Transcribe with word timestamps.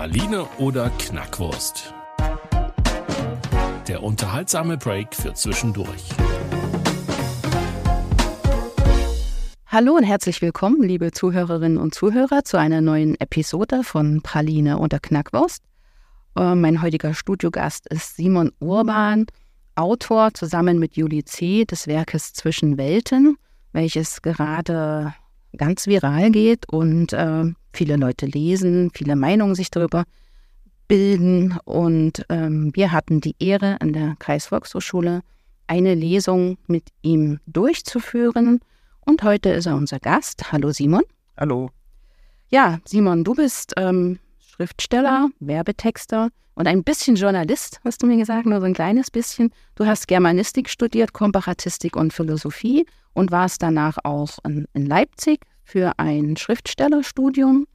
Praline 0.00 0.46
oder 0.56 0.88
Knackwurst? 0.88 1.92
Der 3.86 4.02
unterhaltsame 4.02 4.78
Break 4.78 5.14
für 5.14 5.34
zwischendurch. 5.34 6.08
Hallo 9.66 9.96
und 9.96 10.04
herzlich 10.04 10.40
willkommen, 10.40 10.82
liebe 10.82 11.12
Zuhörerinnen 11.12 11.76
und 11.76 11.94
Zuhörer, 11.94 12.44
zu 12.44 12.56
einer 12.56 12.80
neuen 12.80 13.20
Episode 13.20 13.82
von 13.84 14.22
Praline 14.22 14.78
oder 14.78 15.00
Knackwurst. 15.00 15.62
Äh, 16.34 16.54
mein 16.54 16.80
heutiger 16.80 17.12
Studiogast 17.12 17.86
ist 17.88 18.16
Simon 18.16 18.52
Urban, 18.58 19.26
Autor 19.74 20.32
zusammen 20.32 20.78
mit 20.78 20.96
Julie 20.96 21.26
C. 21.26 21.66
des 21.66 21.86
Werkes 21.86 22.32
Zwischen 22.32 22.78
Welten, 22.78 23.36
welches 23.72 24.22
gerade 24.22 25.12
ganz 25.56 25.86
viral 25.86 26.30
geht 26.30 26.68
und 26.68 27.12
äh, 27.12 27.44
viele 27.72 27.96
Leute 27.96 28.26
lesen, 28.26 28.90
viele 28.94 29.16
Meinungen 29.16 29.54
sich 29.54 29.70
darüber 29.70 30.04
bilden. 30.88 31.58
Und 31.64 32.24
ähm, 32.28 32.70
wir 32.74 32.92
hatten 32.92 33.20
die 33.20 33.36
Ehre, 33.38 33.80
an 33.80 33.92
der 33.92 34.16
Kreisvolkshochschule 34.18 35.22
eine 35.66 35.94
Lesung 35.94 36.58
mit 36.66 36.88
ihm 37.02 37.38
durchzuführen. 37.46 38.60
Und 39.00 39.22
heute 39.22 39.50
ist 39.50 39.66
er 39.66 39.76
unser 39.76 40.00
Gast. 40.00 40.52
Hallo 40.52 40.72
Simon. 40.72 41.02
Hallo. 41.36 41.70
Ja, 42.50 42.80
Simon, 42.84 43.22
du 43.22 43.34
bist 43.34 43.72
ähm, 43.76 44.18
Schriftsteller, 44.60 45.30
Werbetexter 45.40 46.28
und 46.52 46.66
ein 46.66 46.84
bisschen 46.84 47.16
Journalist, 47.16 47.80
hast 47.82 48.02
du 48.02 48.06
mir 48.06 48.18
gesagt, 48.18 48.44
nur 48.44 48.60
so 48.60 48.66
ein 48.66 48.74
kleines 48.74 49.10
bisschen. 49.10 49.54
Du 49.74 49.86
hast 49.86 50.06
Germanistik 50.06 50.68
studiert, 50.68 51.14
Komparatistik 51.14 51.96
und 51.96 52.12
Philosophie 52.12 52.84
und 53.14 53.30
warst 53.30 53.62
danach 53.62 53.96
auch 54.04 54.36
in, 54.44 54.66
in 54.74 54.84
Leipzig 54.84 55.46
für 55.64 55.98
ein 55.98 56.36
Schriftstellerstudium 56.36 57.66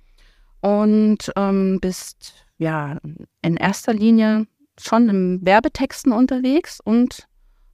und 0.61 1.31
ähm, 1.35 1.79
bist 1.81 2.45
ja 2.59 2.99
in 3.41 3.57
erster 3.57 3.95
Linie 3.95 4.45
schon 4.79 5.09
im 5.09 5.39
Werbetexten 5.43 6.11
unterwegs 6.11 6.79
und 6.83 7.27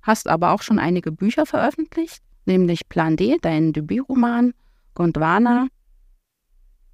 hast 0.03 0.29
aber 0.29 0.51
auch 0.51 0.61
schon 0.61 0.79
einige 0.79 1.11
Bücher 1.11 1.45
veröffentlicht, 1.45 2.23
nämlich 2.45 2.87
Plan 2.87 3.17
D, 3.17 3.39
dein 3.41 3.73
Debütroman, 3.73 4.53
Gondwana 4.93 5.67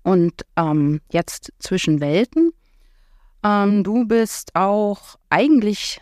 und 0.08 0.46
ähm, 0.56 1.02
jetzt 1.12 1.52
Zwischen 1.60 2.00
Welten. 2.00 2.54
Ähm, 3.44 3.84
du 3.84 4.06
bist 4.08 4.56
auch 4.56 5.18
eigentlich, 5.30 6.00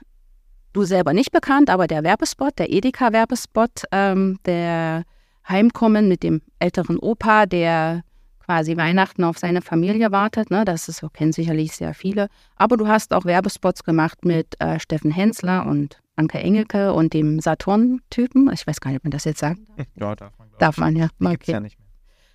du 0.74 0.84
selber 0.84 1.12
nicht 1.12 1.32
bekannt, 1.32 1.72
aber 1.72 1.88
der 1.88 2.04
Werbespot, 2.04 2.60
der 2.60 2.72
Edeka-Werbespot, 2.72 3.86
ähm, 3.92 4.38
der 4.46 5.06
Heimkommen 5.50 6.08
mit 6.08 6.22
dem 6.22 6.44
älteren 6.60 7.00
Opa, 7.00 7.48
der 7.48 8.04
quasi 8.46 8.78
Weihnachten 8.78 9.24
auf 9.24 9.40
seine 9.40 9.64
Familie 9.64 10.12
wartet. 10.12 10.52
Ne? 10.52 10.66
Das 10.66 10.88
ist, 10.88 11.04
kennen 11.14 11.34
sicherlich 11.34 11.76
sehr 11.76 11.96
viele. 11.96 12.28
Aber 12.58 12.78
du 12.78 12.88
hast 12.88 13.12
auch 13.12 13.26
Werbespots 13.26 13.84
gemacht 13.84 14.24
mit 14.24 14.54
äh, 14.62 14.80
Steffen 14.80 15.10
Hensler 15.10 15.66
und 15.66 16.00
Anke 16.16 16.38
Engelke 16.38 16.94
und 16.94 17.14
dem 17.14 17.40
Saturn-Typen. 17.40 18.52
Ich 18.54 18.68
weiß 18.68 18.80
gar 18.82 18.92
nicht, 18.92 19.00
ob 19.00 19.06
man 19.06 19.12
das 19.12 19.26
jetzt 19.26 19.40
sagen 19.40 19.66
darf. 19.76 19.88
Ja, 19.96 20.16
darf 20.16 20.38
man. 20.38 20.48
Darf 20.60 20.78
man, 20.78 20.96
ja. 20.96 21.08
Okay. 21.20 21.54
ja 21.54 21.60
nicht 21.60 21.80
mehr. 21.80 21.88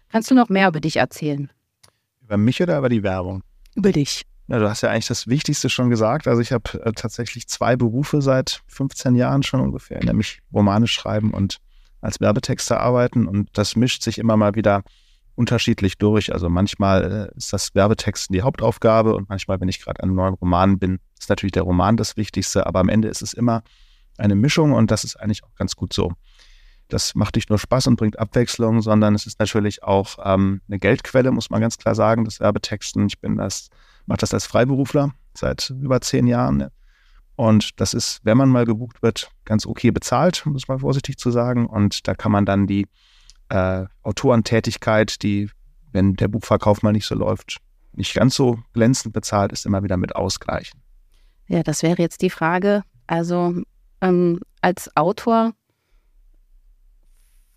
Kannst 0.08 0.32
du 0.32 0.34
noch 0.34 0.48
mehr 0.48 0.66
über 0.66 0.80
dich 0.80 0.96
erzählen? 0.96 1.48
Über 2.30 2.38
mich 2.38 2.62
oder 2.62 2.78
über 2.78 2.88
die 2.88 3.02
Werbung? 3.02 3.42
Über 3.74 3.90
dich. 3.90 4.24
Ja, 4.46 4.60
du 4.60 4.70
hast 4.70 4.82
ja 4.82 4.88
eigentlich 4.88 5.08
das 5.08 5.26
Wichtigste 5.26 5.68
schon 5.68 5.90
gesagt. 5.90 6.28
Also 6.28 6.40
ich 6.40 6.52
habe 6.52 6.80
äh, 6.84 6.92
tatsächlich 6.92 7.48
zwei 7.48 7.74
Berufe 7.74 8.22
seit 8.22 8.62
15 8.68 9.16
Jahren 9.16 9.42
schon 9.42 9.58
ungefähr, 9.58 9.98
nämlich 10.04 10.38
Romane 10.54 10.86
schreiben 10.86 11.32
und 11.32 11.56
als 12.00 12.20
Werbetexter 12.20 12.78
arbeiten. 12.78 13.26
Und 13.26 13.48
das 13.54 13.74
mischt 13.74 14.04
sich 14.04 14.18
immer 14.18 14.36
mal 14.36 14.54
wieder 14.54 14.84
unterschiedlich 15.34 15.98
durch. 15.98 16.32
Also 16.32 16.48
manchmal 16.48 17.30
äh, 17.32 17.36
ist 17.36 17.52
das 17.52 17.74
Werbetexten 17.74 18.32
die 18.32 18.42
Hauptaufgabe 18.42 19.16
und 19.16 19.28
manchmal, 19.28 19.60
wenn 19.60 19.68
ich 19.68 19.82
gerade 19.82 20.00
an 20.00 20.10
einem 20.10 20.16
neuen 20.16 20.34
Roman 20.34 20.78
bin, 20.78 21.00
ist 21.18 21.30
natürlich 21.30 21.50
der 21.50 21.64
Roman 21.64 21.96
das 21.96 22.16
Wichtigste. 22.16 22.64
Aber 22.64 22.78
am 22.78 22.88
Ende 22.88 23.08
ist 23.08 23.22
es 23.22 23.32
immer 23.32 23.64
eine 24.18 24.36
Mischung 24.36 24.72
und 24.72 24.92
das 24.92 25.02
ist 25.02 25.16
eigentlich 25.16 25.42
auch 25.42 25.56
ganz 25.56 25.74
gut 25.74 25.92
so. 25.92 26.12
Das 26.90 27.14
macht 27.14 27.36
nicht 27.36 27.48
nur 27.48 27.58
Spaß 27.58 27.86
und 27.86 27.96
bringt 27.96 28.18
Abwechslung, 28.18 28.82
sondern 28.82 29.14
es 29.14 29.26
ist 29.26 29.38
natürlich 29.38 29.82
auch 29.82 30.18
ähm, 30.24 30.60
eine 30.68 30.78
Geldquelle, 30.78 31.30
muss 31.30 31.50
man 31.50 31.60
ganz 31.60 31.78
klar 31.78 31.94
sagen, 31.94 32.24
das 32.24 32.40
Werbetexten. 32.40 33.06
Ich 33.06 33.20
bin 33.20 33.36
das, 33.36 33.70
mache 34.06 34.18
das 34.18 34.34
als 34.34 34.46
Freiberufler 34.46 35.12
seit 35.34 35.70
über 35.70 36.00
zehn 36.00 36.26
Jahren. 36.26 36.68
Und 37.36 37.80
das 37.80 37.94
ist, 37.94 38.20
wenn 38.24 38.36
man 38.36 38.50
mal 38.50 38.66
gebucht 38.66 39.02
wird, 39.02 39.30
ganz 39.46 39.64
okay 39.64 39.90
bezahlt, 39.90 40.44
es 40.56 40.68
mal 40.68 40.80
vorsichtig 40.80 41.16
zu 41.16 41.30
sagen. 41.30 41.66
Und 41.66 42.06
da 42.06 42.14
kann 42.14 42.32
man 42.32 42.44
dann 42.44 42.66
die 42.66 42.86
äh, 43.48 43.86
Autorentätigkeit, 44.02 45.22
die, 45.22 45.48
wenn 45.92 46.16
der 46.16 46.28
Buchverkauf 46.28 46.82
mal 46.82 46.92
nicht 46.92 47.06
so 47.06 47.14
läuft, 47.14 47.58
nicht 47.92 48.14
ganz 48.14 48.34
so 48.34 48.58
glänzend 48.72 49.14
bezahlt 49.14 49.52
ist, 49.52 49.64
immer 49.64 49.82
wieder 49.82 49.96
mit 49.96 50.14
ausgleichen. 50.16 50.82
Ja, 51.46 51.62
das 51.62 51.82
wäre 51.82 52.02
jetzt 52.02 52.22
die 52.22 52.30
Frage. 52.30 52.82
Also 53.06 53.54
ähm, 54.00 54.40
als 54.60 54.94
Autor 54.96 55.52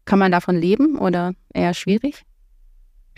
kann 0.06 0.20
man 0.20 0.32
davon 0.32 0.56
leben 0.56 0.98
oder 0.98 1.34
eher 1.54 1.74
schwierig? 1.74 2.24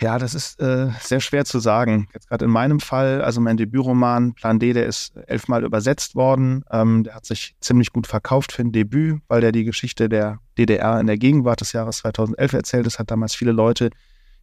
Ja, 0.00 0.18
das 0.18 0.34
ist 0.34 0.60
äh, 0.60 0.90
sehr 1.00 1.20
schwer 1.20 1.46
zu 1.46 1.58
sagen. 1.58 2.08
Jetzt 2.12 2.28
gerade 2.28 2.44
in 2.44 2.50
meinem 2.50 2.80
Fall, 2.80 3.22
also 3.22 3.40
mein 3.40 3.56
Debütroman 3.56 4.34
Plan 4.34 4.58
D, 4.58 4.74
der 4.74 4.84
ist 4.84 5.16
elfmal 5.26 5.64
übersetzt 5.64 6.14
worden. 6.14 6.64
Ähm, 6.70 7.04
der 7.04 7.14
hat 7.14 7.24
sich 7.24 7.56
ziemlich 7.60 7.92
gut 7.92 8.06
verkauft 8.06 8.52
für 8.52 8.62
ein 8.62 8.72
Debüt, 8.72 9.22
weil 9.28 9.40
der 9.40 9.52
die 9.52 9.64
Geschichte 9.64 10.10
der 10.10 10.38
DDR 10.58 11.00
in 11.00 11.06
der 11.06 11.16
Gegenwart 11.16 11.62
des 11.62 11.72
Jahres 11.72 11.98
2011 11.98 12.52
erzählt. 12.52 12.86
Das 12.86 12.98
hat 12.98 13.10
damals 13.10 13.34
viele 13.34 13.52
Leute 13.52 13.88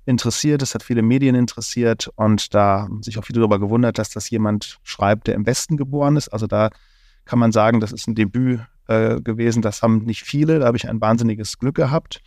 interessiert, 0.05 0.63
es 0.63 0.73
hat 0.73 0.81
viele 0.81 1.03
Medien 1.03 1.35
interessiert 1.35 2.09
und 2.15 2.53
da 2.55 2.81
haben 2.81 3.03
sich 3.03 3.19
auch 3.19 3.23
viele 3.23 3.39
darüber 3.39 3.59
gewundert, 3.59 3.99
dass 3.99 4.09
das 4.09 4.29
jemand 4.31 4.79
schreibt, 4.83 5.27
der 5.27 5.35
im 5.35 5.45
Westen 5.45 5.77
geboren 5.77 6.17
ist. 6.17 6.29
Also 6.29 6.47
da 6.47 6.71
kann 7.25 7.39
man 7.39 7.51
sagen, 7.51 7.79
das 7.79 7.91
ist 7.91 8.07
ein 8.07 8.15
Debüt 8.15 8.59
äh, 8.87 9.21
gewesen. 9.21 9.61
Das 9.61 9.81
haben 9.81 10.03
nicht 10.03 10.23
viele. 10.23 10.59
Da 10.59 10.65
habe 10.65 10.77
ich 10.77 10.87
ein 10.89 11.01
wahnsinniges 11.01 11.57
Glück 11.59 11.75
gehabt. 11.75 12.21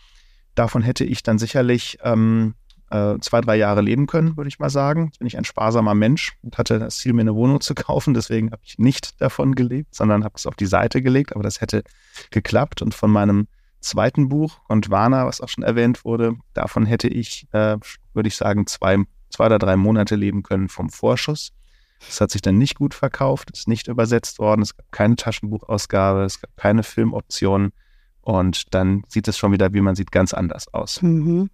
Davon 0.55 0.83
hätte 0.83 1.05
ich 1.05 1.23
dann 1.23 1.39
sicherlich 1.39 1.99
ähm, 2.03 2.55
äh, 2.91 3.17
zwei, 3.21 3.41
drei 3.41 3.57
Jahre 3.57 3.83
leben 3.83 4.07
können, 4.07 4.37
würde 4.37 4.49
ich 4.49 4.59
mal 4.59 4.71
sagen. 4.71 5.07
Jetzt 5.07 5.19
bin 5.19 5.27
ich 5.27 5.37
ein 5.37 5.45
sparsamer 5.45 5.95
Mensch 5.95 6.37
und 6.43 6.57
hatte 6.57 6.79
das 6.79 6.99
Ziel, 6.99 7.13
mir 7.13 7.23
eine 7.23 7.35
Wohnung 7.35 7.61
zu 7.61 7.75
kaufen. 7.77 8.15
Deswegen 8.15 8.53
habe 8.53 8.63
ich 8.65 8.79
nicht 8.79 9.21
davon 9.21 9.55
gelebt, 9.55 9.95
sondern 9.95 10.25
habe 10.25 10.35
es 10.37 10.47
auf 10.47 10.55
die 10.55 10.67
Seite 10.67 11.03
gelegt. 11.03 11.35
Aber 11.35 11.43
das 11.43 11.61
hätte 11.61 11.83
geklappt. 12.31 12.83
Und 12.83 12.95
von 12.95 13.11
meinem 13.11 13.49
zweiten 13.81 14.29
Buch, 14.29 14.61
Gondwana, 14.69 15.27
was 15.27 15.41
auch 15.41 15.49
schon 15.49 15.65
erwähnt 15.65 16.05
wurde, 16.05 16.37
davon 16.55 16.87
hätte 16.87 17.09
ich, 17.09 17.47
äh, 17.53 17.77
würde 18.15 18.29
ich 18.29 18.37
sagen, 18.37 18.67
zwei, 18.67 18.99
zwei 19.31 19.47
oder 19.47 19.59
drei 19.59 19.77
Monate 19.77 20.17
leben 20.17 20.43
können 20.43 20.69
vom 20.69 20.89
Vorschuss. 20.89 21.53
Das 22.01 22.21
hat 22.21 22.31
sich 22.31 22.43
dann 22.43 22.59
nicht 22.59 22.77
gut 22.77 22.95
verkauft, 22.95 23.51
ist 23.51 23.69
nicht 23.69 23.89
übersetzt 23.89 24.39
worden, 24.39 24.63
es 24.63 24.77
gab 24.77 24.91
keine 24.93 25.17
Taschenbuchausgabe, 25.17 26.25
es 26.25 26.41
gab 26.41 26.57
keine 26.57 26.83
Filmoptionen 26.83 27.73
und 28.21 28.75
dann 28.75 29.05
sieht 29.09 29.29
es 29.29 29.39
schon 29.39 29.53
wieder, 29.53 29.73
wie 29.73 29.81
man 29.81 29.95
sieht, 29.95 30.13
ganz 30.13 30.35
anders 30.35 30.73
aus. 30.73 31.01
Mhm. 31.03 31.49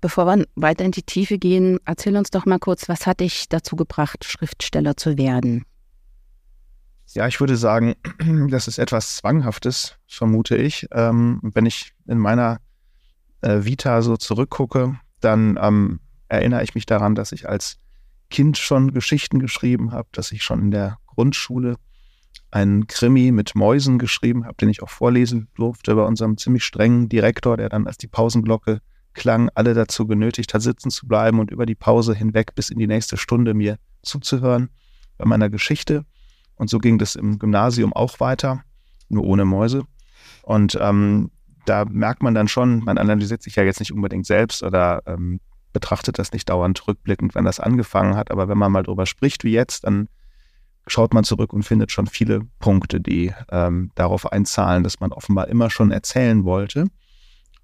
Bevor 0.00 0.26
wir 0.26 0.46
weiter 0.54 0.84
in 0.84 0.92
die 0.92 1.02
Tiefe 1.02 1.38
gehen, 1.38 1.78
erzähl 1.84 2.16
uns 2.16 2.30
doch 2.30 2.46
mal 2.46 2.58
kurz, 2.58 2.88
was 2.88 3.06
hat 3.06 3.20
dich 3.20 3.48
dazu 3.48 3.74
gebracht, 3.74 4.24
Schriftsteller 4.24 4.96
zu 4.96 5.18
werden? 5.18 5.64
Ja, 7.14 7.26
ich 7.26 7.40
würde 7.40 7.56
sagen, 7.56 7.94
das 8.50 8.68
ist 8.68 8.78
etwas 8.78 9.16
Zwanghaftes, 9.16 9.96
vermute 10.06 10.56
ich. 10.56 10.86
Ähm, 10.92 11.40
wenn 11.42 11.66
ich 11.66 11.94
in 12.06 12.18
meiner 12.18 12.60
äh, 13.40 13.64
Vita 13.64 14.02
so 14.02 14.16
zurückgucke, 14.16 14.98
dann 15.20 15.58
ähm, 15.60 16.00
erinnere 16.28 16.62
ich 16.62 16.74
mich 16.74 16.86
daran, 16.86 17.14
dass 17.14 17.32
ich 17.32 17.48
als 17.48 17.78
Kind 18.30 18.58
schon 18.58 18.92
Geschichten 18.92 19.38
geschrieben 19.38 19.92
habe, 19.92 20.08
dass 20.12 20.32
ich 20.32 20.42
schon 20.42 20.60
in 20.60 20.70
der 20.70 20.98
Grundschule 21.06 21.76
einen 22.50 22.86
Krimi 22.86 23.30
mit 23.32 23.54
Mäusen 23.54 23.98
geschrieben 23.98 24.44
habe, 24.46 24.56
den 24.56 24.68
ich 24.68 24.82
auch 24.82 24.88
vorlesen 24.88 25.48
durfte 25.54 25.94
bei 25.94 26.02
unserem 26.02 26.36
ziemlich 26.38 26.64
strengen 26.64 27.08
Direktor, 27.08 27.56
der 27.56 27.68
dann 27.68 27.86
als 27.86 27.98
die 27.98 28.06
Pausenglocke 28.06 28.80
klang, 29.14 29.50
alle 29.54 29.74
dazu 29.74 30.06
genötigt 30.06 30.54
hat, 30.54 30.62
sitzen 30.62 30.90
zu 30.90 31.06
bleiben 31.06 31.40
und 31.40 31.50
über 31.50 31.66
die 31.66 31.74
Pause 31.74 32.14
hinweg 32.14 32.54
bis 32.54 32.70
in 32.70 32.78
die 32.78 32.86
nächste 32.86 33.16
Stunde 33.16 33.54
mir 33.54 33.76
zuzuhören 34.02 34.70
bei 35.18 35.26
meiner 35.26 35.50
Geschichte. 35.50 36.04
Und 36.54 36.70
so 36.70 36.78
ging 36.78 36.98
das 36.98 37.16
im 37.16 37.38
Gymnasium 37.38 37.92
auch 37.92 38.20
weiter, 38.20 38.62
nur 39.08 39.24
ohne 39.24 39.44
Mäuse. 39.44 39.82
Und 40.42 40.78
ähm, 40.80 41.30
da 41.66 41.84
merkt 41.84 42.22
man 42.22 42.34
dann 42.34 42.48
schon, 42.48 42.78
man 42.84 42.98
analysiert 42.98 43.42
sich 43.42 43.56
ja 43.56 43.62
jetzt 43.62 43.80
nicht 43.80 43.92
unbedingt 43.92 44.26
selbst 44.26 44.62
oder 44.62 45.02
ähm, 45.06 45.40
betrachtet 45.72 46.18
das 46.18 46.32
nicht 46.32 46.48
dauernd 46.48 46.86
rückblickend, 46.86 47.34
wenn 47.34 47.44
das 47.44 47.60
angefangen 47.60 48.16
hat. 48.16 48.30
Aber 48.30 48.48
wenn 48.48 48.58
man 48.58 48.72
mal 48.72 48.82
drüber 48.82 49.06
spricht 49.06 49.44
wie 49.44 49.52
jetzt, 49.52 49.84
dann 49.84 50.08
schaut 50.86 51.14
man 51.14 51.24
zurück 51.24 51.52
und 51.52 51.62
findet 51.62 51.92
schon 51.92 52.06
viele 52.06 52.40
Punkte, 52.58 53.00
die 53.00 53.32
ähm, 53.50 53.90
darauf 53.94 54.32
einzahlen, 54.32 54.82
dass 54.82 55.00
man 55.00 55.12
offenbar 55.12 55.48
immer 55.48 55.70
schon 55.70 55.90
erzählen 55.90 56.44
wollte 56.44 56.86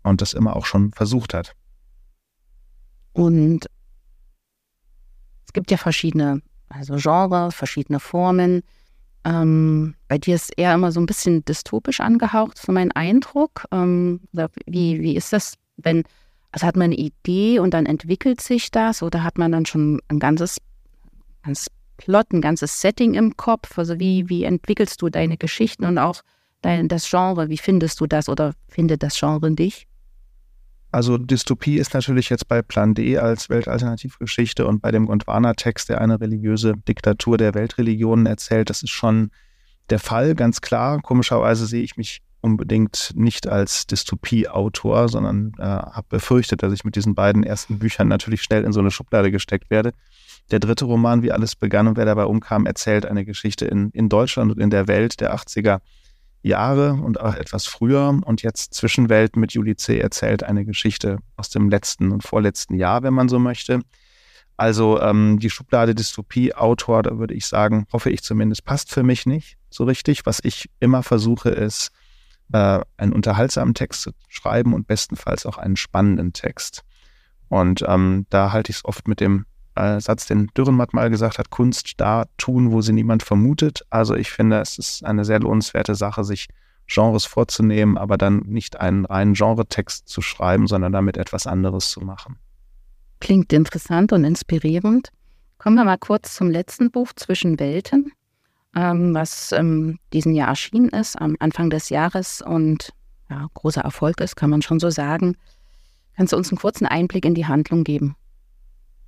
und 0.03 0.21
das 0.21 0.35
immer 0.35 0.57
auch 0.57 0.67
schon 0.67 0.93
versucht 0.93 1.35
hat. 1.35 1.55
Und 3.13 3.67
es 5.47 5.53
gibt 5.53 5.71
ja 5.71 5.77
verschiedene, 5.77 6.43
also 6.69 6.97
Genre, 6.97 7.51
verschiedene 7.53 8.01
Formen. 8.01 8.63
Ähm, 9.25 9.95
bei 10.09 10.19
dir 10.19 10.35
ist 10.35 10.53
eher 10.59 10.75
immer 10.75 10.93
so 10.93 11.01
ein 11.01 11.07
bisschen 11.07 11.45
dystopisch 11.45 12.01
angehaucht, 12.01 12.59
so 12.59 12.73
mein 12.73 12.93
Eindruck. 12.93 13.65
Ähm, 13.71 14.21
wie, 14.67 15.01
wie 15.01 15.17
ist 15.17 15.33
das, 15.33 15.55
wenn, 15.77 16.05
also 16.55 16.69
hat 16.69 16.77
man 16.77 16.85
eine 16.85 16.95
Idee 16.95 17.59
und 17.59 17.75
dann 17.75 17.85
entwickelt 17.85 18.41
sich 18.41 18.71
das 18.71 19.03
oder 19.03 19.25
hat 19.25 19.39
man 19.39 19.51
dann 19.51 19.67
schon 19.67 20.01
ein 20.07 20.21
ganzes, 20.21 20.59
ganz 21.43 21.67
Plot, 21.97 22.33
ein 22.33 22.41
ganzes 22.41 22.81
Setting 22.81 23.15
im 23.15 23.37
Kopf? 23.37 23.77
Also 23.77 23.99
wie, 23.99 24.29
wie 24.29 24.45
entwickelst 24.45 25.03
du 25.03 25.09
deine 25.09 25.37
Geschichten 25.37 25.85
und 25.85 25.99
auch 25.99 26.23
dein, 26.63 26.87
das 26.87 27.11
Genre? 27.11 27.49
Wie 27.49 27.59
findest 27.59 28.01
du 28.01 28.07
das 28.07 28.29
oder 28.29 28.53
findet 28.69 29.03
das 29.03 29.19
Genre 29.19 29.51
dich? 29.51 29.89
Also 30.93 31.19
Dystopie 31.19 31.79
ist 31.79 31.93
natürlich 31.93 32.31
jetzt 32.31 32.47
bei 32.47 32.63
Plan 32.63 32.95
D 32.95 33.19
als 33.19 33.51
Weltalternativgeschichte 33.51 34.65
und 34.65 34.81
bei 34.81 34.93
dem 34.93 35.07
Gondwana-Text, 35.07 35.89
der 35.89 36.01
eine 36.01 36.21
religiöse 36.21 36.75
Diktatur 36.87 37.37
der 37.37 37.55
Weltreligionen 37.55 38.27
erzählt, 38.27 38.71
das 38.71 38.85
ist 38.85 38.91
schon 38.91 39.33
der 39.91 39.99
Fall, 39.99 40.37
ganz 40.37 40.61
klar. 40.61 41.03
Komischerweise 41.03 41.67
sehe 41.67 41.83
ich 41.83 41.97
mich 41.97 42.23
unbedingt 42.45 43.13
nicht 43.15 43.49
als 43.49 43.87
Dystopie-Autor, 43.87 45.09
sondern 45.09 45.53
äh, 45.59 45.63
habe 45.63 46.07
befürchtet, 46.11 46.63
dass 46.63 46.75
ich 46.75 46.85
mit 46.85 46.95
diesen 46.95 47.15
beiden 47.15 47.43
ersten 47.43 47.79
Büchern 47.79 48.07
natürlich 48.07 48.43
schnell 48.43 48.65
in 48.65 48.73
so 48.73 48.81
eine 48.81 48.91
Schublade 48.91 49.31
gesteckt 49.31 49.71
werde. 49.71 49.93
Der 50.51 50.59
dritte 50.59 50.85
Roman, 50.85 51.23
wie 51.23 51.33
alles 51.33 51.57
begann 51.57 51.89
und 51.89 51.97
wer 51.97 52.05
dabei 52.05 52.27
umkam, 52.27 52.67
erzählt 52.67 53.07
eine 53.07 53.25
Geschichte 53.25 53.65
in, 53.65 53.89
in 53.91 54.11
Deutschland 54.11 54.53
und 54.53 54.61
in 54.61 54.69
der 54.69 54.87
Welt 54.89 55.21
der 55.21 55.35
80er 55.35 55.81
Jahre 56.43 56.93
und 56.93 57.19
auch 57.19 57.35
etwas 57.35 57.67
früher. 57.67 58.21
Und 58.23 58.43
jetzt 58.43 58.75
Zwischenwelt 58.75 59.37
mit 59.37 59.53
Juli 59.53 59.75
C. 59.75 59.99
erzählt 59.99 60.43
eine 60.43 60.67
Geschichte 60.67 61.21
aus 61.37 61.49
dem 61.49 61.71
letzten 61.71 62.13
und 62.13 62.25
vorletzten 62.25 62.75
Jahr, 62.75 63.03
wenn 63.03 63.15
man 63.15 63.31
so 63.31 63.39
möchte. 63.39 63.81
Also 64.59 65.01
ähm, 65.01 65.39
die 65.41 65.49
Schublade 65.49 65.95
Dystopie-Autor, 65.95 67.05
da 67.05 67.19
würde 67.19 67.33
ich 67.33 67.47
sagen, 67.47 67.87
hoffe 67.91 68.11
ich 68.11 68.23
zumindest, 68.23 68.67
passt 68.67 68.93
für 68.93 69.03
mich 69.03 69.25
nicht 69.25 69.57
so 69.71 69.85
richtig. 69.85 70.27
Was 70.27 70.41
ich 70.43 70.69
immer 70.79 71.03
versuche, 71.03 71.49
ist, 71.49 71.91
äh, 72.53 72.81
einen 72.97 73.13
unterhaltsamen 73.13 73.75
Text 73.75 74.03
zu 74.03 74.11
schreiben 74.29 74.75
und 74.75 74.87
bestenfalls 74.87 75.47
auch 75.47 75.59
einen 75.59 75.77
spannenden 75.77 76.33
Text. 76.33 76.83
Und 77.49 77.85
ähm, 77.87 78.27
da 78.31 78.53
halte 78.53 78.71
ich 78.71 78.79
es 78.79 78.85
oft 78.85 79.09
mit 79.09 79.21
dem 79.21 79.47
äh, 79.75 80.01
Satz, 80.01 80.27
den 80.27 80.49
Dürrenmatt 80.57 80.93
mal 80.95 81.11
gesagt 81.11 81.39
hat, 81.39 81.51
Kunst 81.51 81.95
da 81.99 82.25
tun, 82.37 82.73
wo 82.73 82.81
sie 82.81 82.93
niemand 82.93 83.23
vermutet. 83.23 83.83
Also 83.91 84.15
ich 84.15 84.31
finde, 84.31 84.61
es 84.61 84.79
ist 84.79 85.05
eine 85.05 85.25
sehr 85.25 85.41
lohnenswerte 85.41 85.95
Sache, 85.95 86.25
sich 86.25 86.49
Genres 86.87 87.25
vorzunehmen, 87.25 87.97
aber 87.97 88.19
dann 88.19 88.41
nicht 88.41 88.81
einen 88.81 89.05
reinen 89.07 89.35
Genretext 89.35 90.09
zu 90.09 90.21
schreiben, 90.21 90.67
sondern 90.67 90.93
damit 90.93 91.17
etwas 91.17 91.47
anderes 91.47 91.91
zu 91.91 92.01
machen. 92.01 92.39
Klingt 93.21 93.53
interessant 93.53 94.13
und 94.13 94.25
inspirierend. 94.25 95.09
Kommen 95.59 95.77
wir 95.77 95.85
mal 95.85 95.97
kurz 95.97 96.35
zum 96.35 96.51
letzten 96.51 96.91
Buch 96.91 97.13
Zwischen 97.17 97.59
Welten, 97.59 98.13
ähm, 98.77 99.15
was 99.15 99.53
ähm, 99.53 99.99
diesen 100.13 100.35
Jahr 100.35 100.49
erschienen 100.49 100.89
ist, 100.89 101.21
am 101.21 101.37
Anfang 101.41 101.71
des 101.71 101.89
Jahres 101.89 102.43
und 102.43 102.91
ja, 103.31 103.47
großer 103.55 103.81
Erfolg 103.83 104.21
ist, 104.21 104.37
kann 104.37 104.51
man 104.51 104.63
schon 104.63 104.81
so 104.81 104.91
sagen. 104.91 105.37
Kannst 106.17 106.33
du 106.33 106.37
uns 106.37 106.51
einen 106.51 106.59
kurzen 106.59 106.87
Einblick 106.87 107.25
in 107.25 107.35
die 107.35 107.47
Handlung 107.47 107.85
geben? 107.85 108.17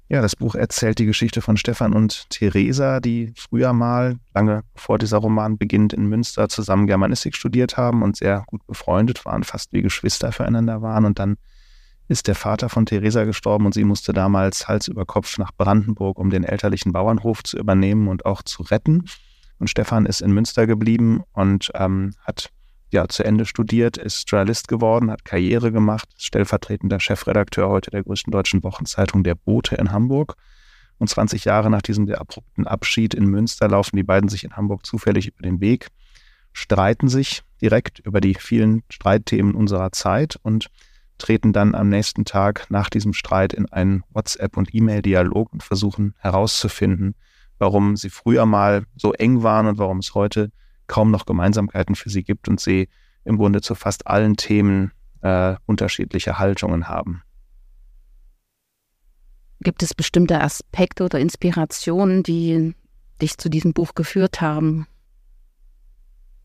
Ja, 0.09 0.23
das 0.23 0.37
Buch 0.37 0.55
erzählt 0.55 1.01
die 1.01 1.07
Geschichte 1.07 1.43
von 1.43 1.57
Stefan 1.57 1.93
und 1.93 2.31
Theresa, 2.31 3.01
die 3.01 3.33
früher 3.37 3.73
mal, 3.73 4.19
lange 4.35 4.63
bevor 4.73 4.99
dieser 4.99 5.19
Roman 5.19 5.59
beginnt, 5.59 5.93
in 5.93 6.07
Münster 6.07 6.49
zusammen 6.49 6.87
Germanistik 6.87 7.35
studiert 7.35 7.77
haben 7.77 8.03
und 8.03 8.17
sehr 8.17 8.45
gut 8.47 8.65
befreundet 8.69 9.25
waren, 9.25 9.43
fast 9.43 9.73
wie 9.73 9.83
Geschwister 9.83 10.31
füreinander 10.31 10.81
waren. 10.81 11.07
Und 11.07 11.19
dann 11.19 11.37
ist 12.07 12.29
der 12.29 12.37
Vater 12.37 12.69
von 12.69 12.87
Theresa 12.87 13.25
gestorben 13.25 13.67
und 13.67 13.75
sie 13.75 13.83
musste 13.83 14.13
damals 14.13 14.69
Hals 14.69 14.87
über 14.87 15.05
Kopf 15.05 15.39
nach 15.39 15.51
Brandenburg, 15.57 16.21
um 16.21 16.31
den 16.31 16.45
elterlichen 16.45 16.93
Bauernhof 16.93 17.43
zu 17.43 17.59
übernehmen 17.59 18.07
und 18.07 18.27
auch 18.27 18.43
zu 18.43 18.63
retten. 18.63 19.07
Und 19.59 19.71
Stefan 19.71 20.07
ist 20.07 20.21
in 20.21 20.33
Münster 20.33 20.67
geblieben 20.67 21.23
und 21.33 21.71
ähm, 21.75 22.13
hat 22.21 22.51
ja, 22.91 23.09
zu 23.09 23.25
Ende 23.25 23.47
studiert, 23.47 23.97
ist 23.97 24.31
Journalist 24.31 24.69
geworden, 24.69 25.11
hat 25.11 25.25
Karriere 25.25 25.73
gemacht, 25.73 26.09
stellvertretender 26.19 27.01
Chefredakteur 27.01 27.69
heute 27.69 27.91
der 27.91 28.05
größten 28.05 28.31
deutschen 28.31 28.63
Wochenzeitung 28.63 29.25
Der 29.25 29.35
Bote 29.35 29.77
in 29.77 29.93
Hamburg. 29.93 30.37
Und 30.99 31.09
20 31.09 31.45
Jahre 31.45 31.69
nach 31.69 31.83
diesem 31.83 32.07
der 32.07 32.21
abrupten 32.21 32.67
Abschied 32.67 33.13
in 33.13 33.27
Münster 33.27 33.69
laufen 33.69 33.97
die 33.97 34.03
beiden 34.03 34.29
sich 34.29 34.45
in 34.45 34.57
Hamburg 34.57 34.87
zufällig 34.87 35.29
über 35.29 35.43
den 35.43 35.61
Weg, 35.61 35.89
streiten 36.53 37.09
sich 37.09 37.43
direkt 37.61 37.99
über 37.99 38.21
die 38.21 38.35
vielen 38.35 38.83
Streitthemen 38.89 39.55
unserer 39.55 39.93
Zeit 39.93 40.39
und 40.43 40.69
treten 41.19 41.53
dann 41.53 41.75
am 41.75 41.89
nächsten 41.89 42.25
Tag 42.25 42.67
nach 42.71 42.89
diesem 42.89 43.13
Streit 43.13 43.53
in 43.53 43.71
einen 43.71 44.05
WhatsApp- 44.11 44.57
und 44.57 44.75
E-Mail-Dialog 44.75 45.53
und 45.53 45.63
versuchen 45.63 46.15
herauszufinden, 46.19 47.15
warum 47.59 47.97
sie 47.97 48.11
früher 48.11 48.47
mal 48.47 48.85
so 48.97 49.13
eng 49.13 49.43
waren 49.43 49.67
und 49.67 49.79
warum 49.79 49.99
es 49.99 50.15
heute 50.15 50.51
kaum 50.87 51.11
noch 51.11 51.27
Gemeinsamkeiten 51.27 51.95
für 51.95 52.11
sie 52.11 52.23
gibt 52.23 52.49
und 52.49 52.61
sie 52.61 52.89
im 53.25 53.39
Grunde 53.39 53.61
zu 53.61 53.75
fast 53.75 54.07
allen 54.07 54.37
Themen 54.37 54.93
äh, 55.23 55.57
unterschiedliche 55.67 56.39
Haltungen 56.39 56.89
haben. 56.89 57.23
Gibt 59.61 59.83
es 59.83 59.95
bestimmte 59.95 60.41
Aspekte 60.41 61.05
oder 61.05 61.19
Inspirationen, 61.19 62.23
die 62.23 62.75
dich 63.21 63.39
zu 63.39 63.49
diesem 63.49 63.73
Buch 63.73 63.95
geführt 63.95 64.41
haben? 64.41 64.87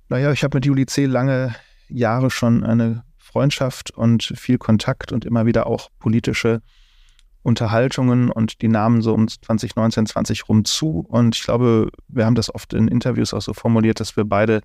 Naja, 0.09 0.31
ich 0.31 0.43
habe 0.43 0.57
mit 0.57 0.65
Juli 0.65 0.85
C. 0.85 1.05
lange 1.05 1.55
Jahre 1.87 2.31
schon 2.31 2.63
eine 2.63 3.03
Freundschaft 3.17 3.91
und 3.91 4.23
viel 4.23 4.57
Kontakt 4.57 5.11
und 5.11 5.25
immer 5.25 5.45
wieder 5.45 5.67
auch 5.67 5.89
politische 5.99 6.61
Unterhaltungen 7.43 8.29
und 8.29 8.61
die 8.61 8.67
nahmen 8.67 9.01
so 9.01 9.13
um 9.13 9.27
2019, 9.27 10.05
20 10.05 10.49
rum 10.49 10.65
zu. 10.65 11.05
Und 11.07 11.35
ich 11.35 11.43
glaube, 11.43 11.89
wir 12.07 12.25
haben 12.25 12.35
das 12.35 12.53
oft 12.53 12.73
in 12.73 12.87
Interviews 12.87 13.33
auch 13.33 13.41
so 13.41 13.53
formuliert, 13.53 13.99
dass 13.99 14.15
wir 14.15 14.25
beide 14.25 14.61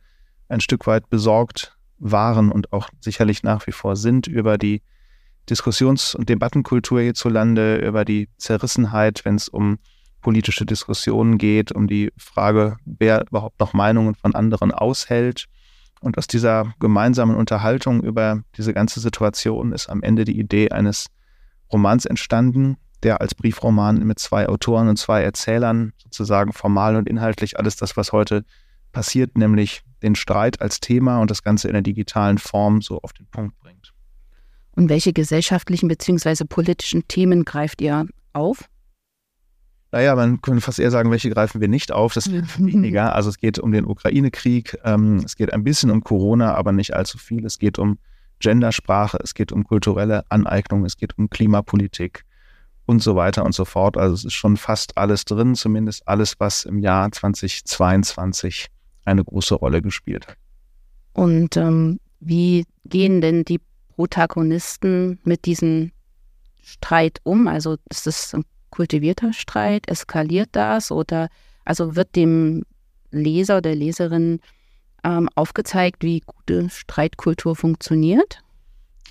ein 0.49 0.61
Stück 0.61 0.87
weit 0.87 1.09
besorgt 1.09 1.77
waren 1.99 2.53
und 2.53 2.73
auch 2.73 2.89
sicherlich 3.01 3.43
nach 3.43 3.67
wie 3.67 3.73
vor 3.73 3.97
sind 3.97 4.27
über 4.27 4.59
die 4.59 4.83
Diskussions- 5.49 6.15
und 6.15 6.29
Debattenkultur 6.29 7.01
hierzulande, 7.01 7.77
über 7.77 8.05
die 8.05 8.29
Zerrissenheit, 8.37 9.25
wenn 9.25 9.37
es 9.37 9.49
um 9.49 9.79
politische 10.21 10.67
Diskussionen 10.67 11.39
geht, 11.39 11.73
um 11.73 11.87
die 11.87 12.13
Frage, 12.17 12.77
wer 12.85 13.25
überhaupt 13.29 13.61
noch 13.61 13.73
Meinungen 13.73 14.15
von 14.17 14.35
anderen 14.35 14.73
aushält. 14.73 15.47
Und 16.01 16.19
aus 16.19 16.27
dieser 16.27 16.75
gemeinsamen 16.81 17.37
Unterhaltung 17.37 18.03
über 18.03 18.43
diese 18.57 18.75
ganze 18.75 19.01
Situation 19.01 19.73
ist 19.73 19.89
am 19.89 20.03
Ende 20.03 20.25
die 20.25 20.39
Idee 20.39 20.71
eines 20.71 21.07
Romans 21.73 22.05
entstanden, 22.05 22.77
der 23.03 23.21
als 23.21 23.35
Briefroman 23.35 24.05
mit 24.05 24.19
zwei 24.19 24.49
Autoren 24.49 24.89
und 24.89 24.97
zwei 24.97 25.23
Erzählern 25.23 25.93
sozusagen 26.03 26.53
formal 26.53 26.97
und 26.97 27.09
inhaltlich 27.09 27.59
alles 27.59 27.77
das, 27.77 27.97
was 27.97 28.13
heute 28.13 28.45
passiert, 28.93 29.37
nämlich 29.37 29.83
den 30.03 30.15
Streit 30.15 30.61
als 30.61 30.81
Thema 30.81 31.21
und 31.21 31.31
das 31.31 31.43
Ganze 31.43 31.69
in 31.69 31.75
der 31.75 31.83
digitalen 31.83 32.39
Form 32.39 32.81
so 32.81 33.01
auf 33.03 33.13
den 33.13 33.27
Punkt 33.27 33.59
bringt. 33.59 33.93
Und 34.73 34.89
welche 34.89 35.13
gesellschaftlichen 35.13 35.89
bzw. 35.89 36.45
politischen 36.45 37.07
Themen 37.09 37.45
greift 37.45 37.81
ihr 37.81 38.07
auf? 38.33 38.69
Naja, 39.93 40.15
man 40.15 40.43
könnte 40.43 40.61
fast 40.61 40.79
eher 40.79 40.91
sagen, 40.91 41.11
welche 41.11 41.31
greifen 41.31 41.61
wir 41.61 41.69
nicht 41.69 41.93
auf. 41.93 42.13
Das 42.13 42.27
ist 42.27 42.59
weniger. 42.65 43.15
Also 43.15 43.31
es 43.31 43.39
geht 43.39 43.59
um 43.59 43.73
den 43.73 43.87
Ukraine-Krieg, 43.87 44.79
ähm, 44.85 45.23
es 45.25 45.37
geht 45.37 45.53
ein 45.53 45.65
bisschen 45.65 45.91
um 45.91 46.03
Corona, 46.03 46.55
aber 46.55 46.73
nicht 46.73 46.95
allzu 46.95 47.19
viel. 47.19 47.47
Es 47.47 47.59
geht 47.59 47.79
um 47.79 47.99
Gendersprache, 48.39 49.19
es 49.23 49.35
geht 49.35 49.53
um 49.53 49.65
kulturelle 49.65 50.25
Aneignung, 50.29 50.85
es 50.85 50.97
geht 50.97 51.17
um 51.19 51.31
Klimapolitik 51.31 52.25
und 52.87 53.03
so 53.03 53.17
weiter 53.17 53.45
und 53.45 53.55
so 53.55 53.65
fort. 53.65 53.97
Also 53.97 54.15
es 54.15 54.25
ist 54.25 54.35
schon 54.35 54.57
fast 54.57 54.97
alles 54.97 55.25
drin, 55.25 55.55
zumindest 55.55 56.07
alles, 56.07 56.39
was 56.39 56.65
im 56.65 56.79
Jahr 56.79 57.11
2022 57.11 58.69
eine 59.05 59.25
große 59.25 59.55
Rolle 59.55 59.83
gespielt 59.83 60.27
hat. 60.29 60.37
Und 61.13 61.57
ähm, 61.57 61.99
wie 62.21 62.65
gehen 62.85 63.21
denn 63.21 63.45
die 63.45 63.61
Protagonisten 63.95 65.19
mit 65.25 65.47
diesem 65.47 65.93
Streit 66.63 67.21
um? 67.23 67.49
Also 67.49 67.77
ist 67.89 68.07
es 68.07 68.35
ein 68.35 68.45
kultivierter 68.71 69.33
Streit? 69.33 69.89
Eskaliert 69.89 70.51
das? 70.53 70.91
Oder 70.91 71.29
also 71.65 71.97
wird 71.97 72.15
dem 72.15 72.65
Leser 73.11 73.59
oder 73.59 73.75
Leserin 73.75 74.41
ähm, 75.07 75.29
aufgezeigt, 75.35 76.03
wie 76.03 76.21
gute 76.21 76.69
Streitkultur 76.69 77.55
funktioniert? 77.55 78.43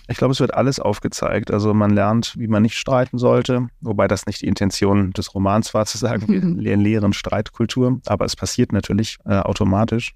Ich 0.07 0.17
glaube, 0.17 0.33
es 0.33 0.39
wird 0.39 0.53
alles 0.53 0.79
aufgezeigt. 0.79 1.49
Also 1.49 1.73
man 1.73 1.89
lernt, 1.89 2.35
wie 2.37 2.47
man 2.47 2.61
nicht 2.61 2.77
streiten 2.77 3.17
sollte, 3.17 3.69
wobei 3.81 4.07
das 4.07 4.27
nicht 4.27 4.41
die 4.41 4.47
Intention 4.47 5.13
des 5.13 5.33
Romans 5.33 5.73
war, 5.73 5.85
zu 5.85 5.97
sagen, 5.97 6.59
wir 6.59 6.77
lehren 6.77 7.13
Streitkultur, 7.13 7.99
aber 8.05 8.25
es 8.25 8.35
passiert 8.35 8.71
natürlich 8.71 9.17
äh, 9.25 9.39
automatisch. 9.39 10.13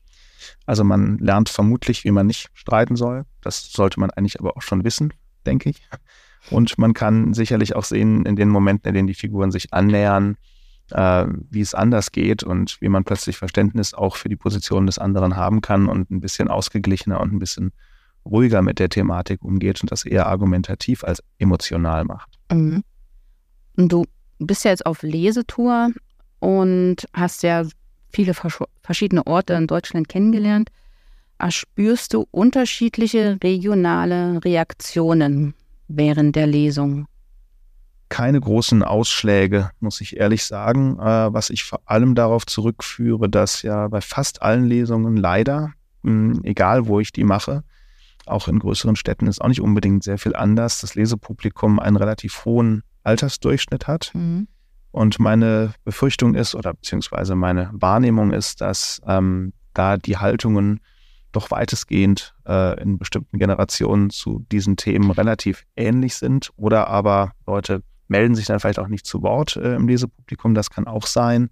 Also 0.65 0.83
man 0.83 1.17
lernt 1.17 1.49
vermutlich, 1.49 2.03
wie 2.03 2.11
man 2.11 2.27
nicht 2.27 2.49
streiten 2.53 2.95
soll. 2.95 3.25
Das 3.41 3.71
sollte 3.71 3.99
man 3.99 4.11
eigentlich 4.11 4.39
aber 4.39 4.55
auch 4.57 4.61
schon 4.61 4.83
wissen, 4.83 5.13
denke 5.45 5.69
ich. 5.71 5.81
Und 6.51 6.77
man 6.77 6.93
kann 6.93 7.33
sicherlich 7.33 7.75
auch 7.75 7.83
sehen, 7.83 8.25
in 8.25 8.35
den 8.35 8.49
Momenten, 8.49 8.89
in 8.89 8.93
denen 8.93 9.07
die 9.07 9.13
Figuren 9.13 9.51
sich 9.51 9.73
annähern, 9.73 10.37
äh, 10.91 11.25
wie 11.49 11.61
es 11.61 11.73
anders 11.73 12.11
geht 12.11 12.43
und 12.43 12.79
wie 12.81 12.89
man 12.89 13.03
plötzlich 13.03 13.37
Verständnis 13.37 13.93
auch 13.93 14.15
für 14.15 14.29
die 14.29 14.35
Position 14.35 14.85
des 14.85 14.97
anderen 14.97 15.35
haben 15.35 15.61
kann 15.61 15.87
und 15.87 16.09
ein 16.11 16.19
bisschen 16.19 16.47
ausgeglichener 16.47 17.19
und 17.19 17.33
ein 17.33 17.39
bisschen 17.39 17.71
ruhiger 18.25 18.61
mit 18.61 18.79
der 18.79 18.89
Thematik 18.89 19.43
umgeht 19.43 19.81
und 19.81 19.91
das 19.91 20.05
eher 20.05 20.27
argumentativ 20.27 21.03
als 21.03 21.23
emotional 21.37 22.05
macht. 22.05 22.29
Mhm. 22.51 22.83
Du 23.75 24.05
bist 24.39 24.65
ja 24.65 24.71
jetzt 24.71 24.85
auf 24.85 25.03
Lesetour 25.03 25.91
und 26.39 27.07
hast 27.13 27.43
ja 27.43 27.65
viele 28.11 28.33
verschiedene 28.81 29.25
Orte 29.27 29.53
in 29.53 29.67
Deutschland 29.67 30.09
kennengelernt. 30.09 30.69
Spürst 31.49 32.13
du 32.13 32.25
unterschiedliche 32.31 33.37
regionale 33.41 34.43
Reaktionen 34.43 35.53
während 35.87 36.35
der 36.35 36.47
Lesung? 36.47 37.07
Keine 38.09 38.41
großen 38.41 38.83
Ausschläge, 38.83 39.71
muss 39.79 40.01
ich 40.01 40.17
ehrlich 40.17 40.43
sagen, 40.43 40.99
äh, 40.99 41.33
was 41.33 41.49
ich 41.49 41.63
vor 41.63 41.81
allem 41.85 42.15
darauf 42.15 42.45
zurückführe, 42.45 43.29
dass 43.29 43.61
ja 43.61 43.87
bei 43.87 44.01
fast 44.01 44.41
allen 44.41 44.65
Lesungen 44.65 45.15
leider, 45.15 45.73
hm, 46.03 46.41
egal 46.43 46.87
wo 46.87 46.99
ich 46.99 47.11
die 47.11 47.23
mache, 47.23 47.63
auch 48.25 48.47
in 48.47 48.59
größeren 48.59 48.95
Städten 48.95 49.27
ist 49.27 49.41
auch 49.41 49.47
nicht 49.47 49.61
unbedingt 49.61 50.03
sehr 50.03 50.17
viel 50.17 50.35
anders, 50.35 50.81
das 50.81 50.95
Lesepublikum 50.95 51.79
einen 51.79 51.95
relativ 51.95 52.45
hohen 52.45 52.83
Altersdurchschnitt 53.03 53.87
hat. 53.87 54.11
Mhm. 54.13 54.47
Und 54.91 55.19
meine 55.19 55.73
Befürchtung 55.83 56.35
ist, 56.35 56.55
oder 56.55 56.73
beziehungsweise 56.73 57.35
meine 57.35 57.69
Wahrnehmung 57.73 58.31
ist, 58.31 58.61
dass 58.61 59.01
ähm, 59.05 59.53
da 59.73 59.97
die 59.97 60.17
Haltungen 60.17 60.79
doch 61.31 61.51
weitestgehend 61.51 62.35
äh, 62.47 62.81
in 62.81 62.97
bestimmten 62.97 63.37
Generationen 63.37 64.09
zu 64.09 64.45
diesen 64.51 64.77
Themen 64.77 65.11
relativ 65.11 65.65
ähnlich 65.75 66.15
sind. 66.15 66.51
Oder 66.55 66.87
aber 66.87 67.33
Leute 67.45 67.83
melden 68.09 68.35
sich 68.35 68.45
dann 68.45 68.59
vielleicht 68.59 68.79
auch 68.79 68.87
nicht 68.87 69.05
zu 69.05 69.21
Wort 69.21 69.55
äh, 69.55 69.75
im 69.75 69.87
Lesepublikum, 69.87 70.53
das 70.53 70.69
kann 70.69 70.87
auch 70.87 71.07
sein. 71.07 71.49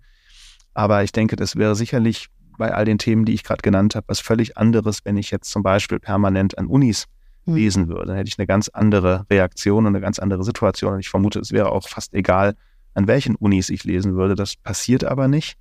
Aber 0.73 1.03
ich 1.03 1.11
denke, 1.11 1.35
das 1.35 1.55
wäre 1.55 1.75
sicherlich 1.75 2.27
bei 2.57 2.73
all 2.73 2.85
den 2.85 2.97
Themen, 2.97 3.25
die 3.25 3.33
ich 3.33 3.43
gerade 3.43 3.61
genannt 3.61 3.95
habe, 3.95 4.07
was 4.09 4.19
völlig 4.19 4.57
anderes, 4.57 5.05
wenn 5.05 5.17
ich 5.17 5.31
jetzt 5.31 5.49
zum 5.49 5.63
Beispiel 5.63 5.99
permanent 5.99 6.57
an 6.57 6.67
Unis 6.67 7.05
hm. 7.45 7.55
lesen 7.55 7.87
würde. 7.87 8.07
Dann 8.07 8.15
hätte 8.17 8.29
ich 8.29 8.39
eine 8.39 8.47
ganz 8.47 8.67
andere 8.69 9.25
Reaktion 9.29 9.85
und 9.85 9.95
eine 9.95 10.01
ganz 10.01 10.19
andere 10.19 10.43
Situation. 10.43 10.93
Und 10.93 10.99
ich 10.99 11.09
vermute, 11.09 11.39
es 11.39 11.51
wäre 11.51 11.71
auch 11.71 11.87
fast 11.87 12.13
egal, 12.13 12.55
an 12.93 13.07
welchen 13.07 13.35
Unis 13.35 13.69
ich 13.69 13.83
lesen 13.83 14.15
würde. 14.15 14.35
Das 14.35 14.55
passiert 14.55 15.03
aber 15.03 15.27
nicht, 15.27 15.57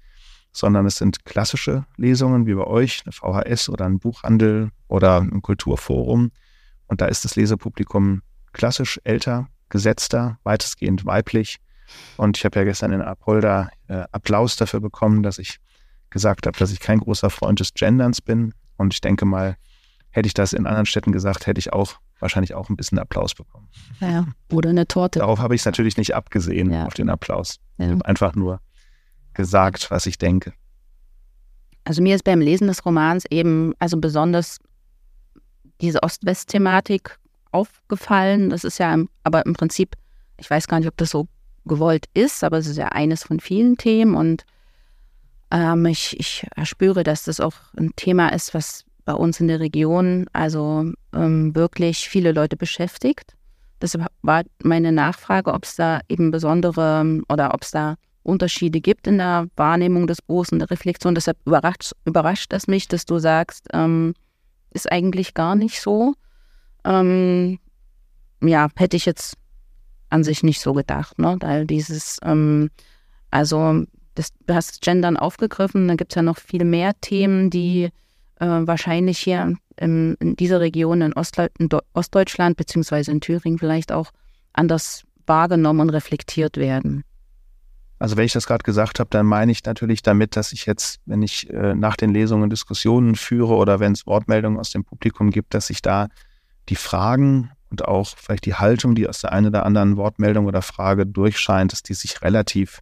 sondern 0.52 0.86
es 0.86 0.96
sind 0.96 1.24
klassische 1.24 1.84
Lesungen 1.96 2.46
wie 2.46 2.54
bei 2.54 2.64
euch, 2.66 3.02
eine 3.04 3.12
VHS 3.12 3.68
oder 3.68 3.84
ein 3.84 3.98
Buchhandel 3.98 4.70
oder 4.88 5.20
ein 5.20 5.42
Kulturforum. 5.42 6.30
Und 6.86 7.00
da 7.00 7.06
ist 7.06 7.24
das 7.24 7.36
Lesepublikum 7.36 8.22
klassisch 8.52 8.98
älter, 9.04 9.48
gesetzter, 9.68 10.38
weitestgehend 10.44 11.04
weiblich. 11.06 11.58
Und 12.16 12.36
ich 12.36 12.44
habe 12.44 12.58
ja 12.58 12.64
gestern 12.64 12.92
in 12.92 13.00
Apolda 13.00 13.70
äh, 13.88 14.04
Applaus 14.12 14.56
dafür 14.56 14.80
bekommen, 14.80 15.22
dass 15.22 15.38
ich 15.38 15.58
gesagt 16.10 16.46
habe, 16.46 16.58
dass 16.58 16.72
ich 16.72 16.80
kein 16.80 16.98
großer 16.98 17.30
Freund 17.30 17.60
des 17.60 17.74
Genderns 17.74 18.20
bin. 18.20 18.54
Und 18.76 18.94
ich 18.94 19.00
denke 19.00 19.24
mal, 19.24 19.56
hätte 20.10 20.26
ich 20.26 20.34
das 20.34 20.52
in 20.52 20.66
anderen 20.66 20.86
Städten 20.86 21.12
gesagt, 21.12 21.46
hätte 21.46 21.58
ich 21.58 21.72
auch 21.72 21.94
wahrscheinlich 22.18 22.54
auch 22.54 22.68
ein 22.70 22.76
bisschen 22.76 22.98
Applaus 22.98 23.34
bekommen. 23.34 23.68
Ja, 24.00 24.26
oder 24.50 24.70
eine 24.70 24.86
Torte. 24.86 25.18
Darauf 25.18 25.38
habe 25.38 25.54
ich 25.54 25.60
es 25.60 25.66
natürlich 25.66 25.96
nicht 25.96 26.14
abgesehen, 26.14 26.70
ja. 26.70 26.86
auf 26.86 26.94
den 26.94 27.10
Applaus. 27.10 27.58
Ja. 27.78 27.86
Ich 27.86 27.92
habe 27.92 28.06
einfach 28.06 28.34
nur 28.34 28.60
gesagt, 29.34 29.90
was 29.90 30.06
ich 30.06 30.16
denke. 30.16 30.52
Also 31.84 32.02
mir 32.02 32.14
ist 32.14 32.24
beim 32.24 32.40
Lesen 32.40 32.66
des 32.66 32.84
Romans 32.84 33.24
eben 33.30 33.74
also 33.78 33.98
besonders 33.98 34.58
diese 35.80 36.02
Ost-West-Thematik 36.02 37.18
aufgefallen. 37.52 38.50
Das 38.50 38.64
ist 38.64 38.78
ja 38.78 38.96
aber 39.24 39.46
im 39.46 39.54
Prinzip, 39.54 39.96
ich 40.38 40.50
weiß 40.50 40.68
gar 40.68 40.78
nicht, 40.78 40.88
ob 40.88 40.96
das 40.96 41.10
so 41.10 41.28
gewollt 41.64 42.06
ist, 42.14 42.44
aber 42.44 42.58
es 42.58 42.66
ist 42.66 42.76
ja 42.76 42.88
eines 42.88 43.24
von 43.24 43.40
vielen 43.40 43.76
Themen 43.76 44.14
und 44.14 44.44
ähm, 45.50 45.86
ich, 45.86 46.18
ich 46.18 46.46
spüre, 46.64 47.02
dass 47.02 47.24
das 47.24 47.40
auch 47.40 47.54
ein 47.76 47.92
Thema 47.96 48.28
ist, 48.28 48.54
was 48.54 48.84
bei 49.04 49.14
uns 49.14 49.40
in 49.40 49.48
der 49.48 49.60
Region 49.60 50.26
also 50.32 50.92
ähm, 51.14 51.54
wirklich 51.54 52.08
viele 52.08 52.32
Leute 52.32 52.56
beschäftigt. 52.56 53.34
Deshalb 53.80 54.06
war 54.22 54.42
meine 54.62 54.90
Nachfrage, 54.90 55.52
ob 55.52 55.64
es 55.64 55.76
da 55.76 56.00
eben 56.08 56.30
besondere 56.30 57.22
oder 57.28 57.54
ob 57.54 57.62
es 57.62 57.70
da 57.70 57.96
Unterschiede 58.22 58.80
gibt 58.80 59.06
in 59.06 59.18
der 59.18 59.46
Wahrnehmung 59.56 60.06
des 60.06 60.20
Buchs 60.20 60.50
und 60.50 60.58
der 60.58 60.70
Reflexion. 60.70 61.14
Deshalb 61.14 61.38
überrascht, 61.44 61.92
überrascht 62.04 62.52
es 62.52 62.66
mich, 62.66 62.88
dass 62.88 63.06
du 63.06 63.18
sagst, 63.18 63.68
ähm, 63.72 64.14
ist 64.70 64.90
eigentlich 64.90 65.34
gar 65.34 65.54
nicht 65.54 65.80
so. 65.80 66.14
Ähm, 66.86 67.58
ja, 68.42 68.68
hätte 68.76 68.96
ich 68.96 69.04
jetzt 69.04 69.36
an 70.08 70.24
sich 70.24 70.42
nicht 70.42 70.60
so 70.60 70.72
gedacht, 70.72 71.18
ne? 71.18 71.36
Weil 71.40 71.66
dieses, 71.66 72.18
ähm, 72.22 72.70
also 73.30 73.84
das, 74.14 74.28
du 74.46 74.54
hast 74.54 74.80
Gendern 74.80 75.16
aufgegriffen, 75.16 75.88
da 75.88 75.94
gibt 75.94 76.12
es 76.12 76.16
ja 76.16 76.22
noch 76.22 76.38
viel 76.38 76.64
mehr 76.64 76.92
Themen, 77.00 77.50
die 77.50 77.90
äh, 78.40 78.46
wahrscheinlich 78.46 79.18
hier 79.18 79.56
in, 79.76 80.14
in 80.20 80.36
dieser 80.36 80.60
Region 80.60 81.02
in, 81.02 81.12
Ostla 81.12 81.48
in 81.58 81.68
Ostdeutschland 81.92 82.56
beziehungsweise 82.56 83.10
in 83.10 83.20
Thüringen 83.20 83.58
vielleicht 83.58 83.92
auch 83.92 84.10
anders 84.52 85.04
wahrgenommen 85.26 85.80
und 85.80 85.90
reflektiert 85.90 86.56
werden. 86.56 87.04
Also 87.98 88.16
wenn 88.16 88.26
ich 88.26 88.32
das 88.32 88.46
gerade 88.46 88.62
gesagt 88.62 89.00
habe, 89.00 89.08
dann 89.10 89.26
meine 89.26 89.52
ich 89.52 89.64
natürlich 89.64 90.02
damit, 90.02 90.36
dass 90.36 90.52
ich 90.52 90.66
jetzt, 90.66 91.00
wenn 91.06 91.22
ich 91.22 91.48
äh, 91.50 91.74
nach 91.74 91.96
den 91.96 92.12
Lesungen 92.12 92.50
Diskussionen 92.50 93.16
führe 93.16 93.54
oder 93.54 93.80
wenn 93.80 93.92
es 93.92 94.06
Wortmeldungen 94.06 94.58
aus 94.58 94.70
dem 94.70 94.84
Publikum 94.84 95.30
gibt, 95.30 95.54
dass 95.54 95.70
ich 95.70 95.80
da 95.80 96.08
die 96.68 96.76
Fragen 96.76 97.50
und 97.70 97.84
auch 97.84 98.08
vielleicht 98.16 98.46
die 98.46 98.54
Haltung, 98.54 98.94
die 98.94 99.08
aus 99.08 99.20
der 99.20 99.32
einen 99.32 99.46
oder 99.46 99.66
anderen 99.66 99.96
Wortmeldung 99.96 100.46
oder 100.46 100.62
Frage 100.62 101.06
durchscheint, 101.06 101.72
dass 101.72 101.82
die 101.82 101.94
sich 101.94 102.22
relativ 102.22 102.80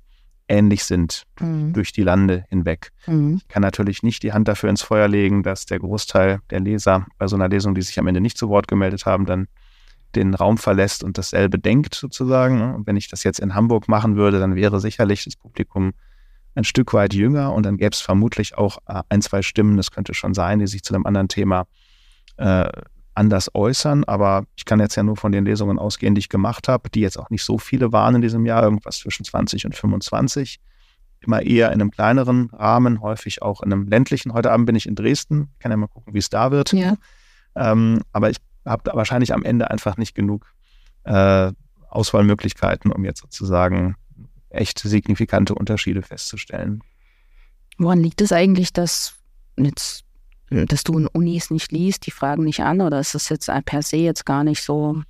ähnlich 0.49 0.85
sind 0.85 1.25
mhm. 1.41 1.73
durch 1.73 1.93
die 1.93 2.03
Lande 2.03 2.45
hinweg. 2.49 2.91
Mhm. 3.07 3.39
Ich 3.41 3.49
kann 3.49 3.63
natürlich 3.63 4.03
nicht 4.03 4.23
die 4.23 4.33
Hand 4.33 4.47
dafür 4.47 4.69
ins 4.69 4.83
Feuer 4.83 5.09
legen, 5.09 5.43
dass 5.43 5.67
der 5.67 5.79
Großteil 5.79 6.41
der 6.51 6.61
Leser 6.61 7.07
bei 7.19 7.27
so 7.27 7.37
einer 7.37 7.49
Lesung, 7.49 7.75
die 7.75 7.83
sich 7.83 7.99
am 7.99 8.07
Ende 8.07 8.21
nicht 8.21 8.37
zu 8.37 8.49
Wort 8.49 8.69
gemeldet 8.69 9.07
haben, 9.07 9.25
dann 9.27 9.49
den 10.15 10.35
Raum 10.35 10.59
verlässt 10.59 11.03
und 11.03 11.19
dasselbe 11.19 11.59
denkt 11.59 11.95
sozusagen. 11.95 12.75
Und 12.75 12.87
wenn 12.87 12.97
ich 12.97 13.09
das 13.09 13.25
jetzt 13.25 13.41
in 13.41 13.55
Hamburg 13.55 13.89
machen 13.89 14.17
würde, 14.17 14.39
dann 14.39 14.55
wäre 14.55 14.81
sicherlich 14.81 15.25
das 15.25 15.37
Publikum 15.37 15.93
ein 16.55 16.65
Stück 16.65 16.93
weit 16.95 17.15
jünger 17.15 17.53
und 17.53 17.67
dann 17.67 17.79
gäbe 17.79 17.91
es 17.91 18.01
vermutlich 18.01 18.57
auch 18.57 18.79
äh, 18.87 19.03
ein, 19.09 19.23
zwei 19.23 19.43
Stimmen, 19.43 19.77
das 19.77 19.91
könnte 19.91 20.15
schon 20.15 20.35
sein, 20.35 20.61
die 20.61 20.69
sich 20.69 20.85
zu 20.85 20.95
einem 20.95 21.05
anderen 21.05 21.27
Thema 21.27 21.67
äh, 22.37 22.71
anders 23.15 23.51
äußern. 23.55 24.05
Aber 24.05 24.47
ich 24.57 24.65
kann 24.65 24.81
jetzt 24.81 24.97
ja 24.97 25.03
nur 25.03 25.17
von 25.17 25.33
den 25.33 25.45
Lesungen 25.45 25.79
ausgehen, 25.79 26.15
die 26.15 26.21
ich 26.21 26.29
gemacht 26.29 26.69
habe, 26.69 26.91
die 26.91 27.01
jetzt 27.01 27.19
auch 27.19 27.31
nicht 27.31 27.45
so 27.45 27.59
viele 27.59 27.93
waren 27.93 28.17
in 28.17 28.23
diesem 28.23 28.47
Jahr, 28.47 28.63
irgendwas 28.63 28.99
zwischen 28.99 29.25
20 29.25 29.67
und 29.67 29.75
25. 29.75 30.61
Immer 31.21 31.43
eher 31.43 31.69
in 31.69 31.81
einem 31.81 31.91
kleineren 31.91 32.51
Rahmen, 32.51 33.01
häufig 33.01 33.41
auch 33.41 33.63
in 33.63 33.73
einem 33.73 33.87
ländlichen. 33.89 34.35
Heute 34.35 34.53
Abend 34.53 34.67
bin 34.67 34.77
ich 34.77 34.87
in 34.87 34.95
Dresden, 34.95 35.49
ich 35.55 35.59
kann 35.61 35.71
ja 35.71 35.77
mal 35.77 35.87
gucken, 35.87 36.13
wie 36.13 36.19
es 36.19 36.29
da 36.29 36.51
wird. 36.51 36.73
Ja. 36.73 36.97
Ähm, 37.55 38.03
aber 38.13 38.31
ich 38.31 38.37
habe 38.67 38.91
wahrscheinlich 38.95 39.33
am 39.33 39.43
Ende 39.43 39.71
einfach 39.71 39.97
nicht 39.97 40.15
genug 40.15 40.53
äh, 41.05 41.53
Auswahlmöglichkeiten, 41.89 42.93
um 42.93 43.05
jetzt 43.05 43.21
sozusagen 43.21 43.97
echt 44.51 44.79
signifikante 44.79 45.55
Unterschiede 45.55 46.03
festzustellen. 46.03 46.83
Woran 47.79 48.01
liegt 48.01 48.21
es 48.21 48.33
eigentlich, 48.33 48.73
dass 48.73 49.15
jetzt 49.57 50.05
dass 50.67 50.85
du 50.85 50.99
in 50.99 51.07
Unis 51.07 51.51
nicht 51.51 51.73
liest, 51.73 52.07
die 52.07 52.11
fragen 52.11 52.45
nicht 52.45 52.61
an 52.61 52.81
oder 52.81 53.01
ist 53.01 53.15
das 53.15 53.29
jetzt 53.29 53.51
per 53.65 53.83
se 53.83 53.97
jetzt 53.97 54.27
gar 54.27 54.45
nicht 54.45 54.63
so? 54.63 55.03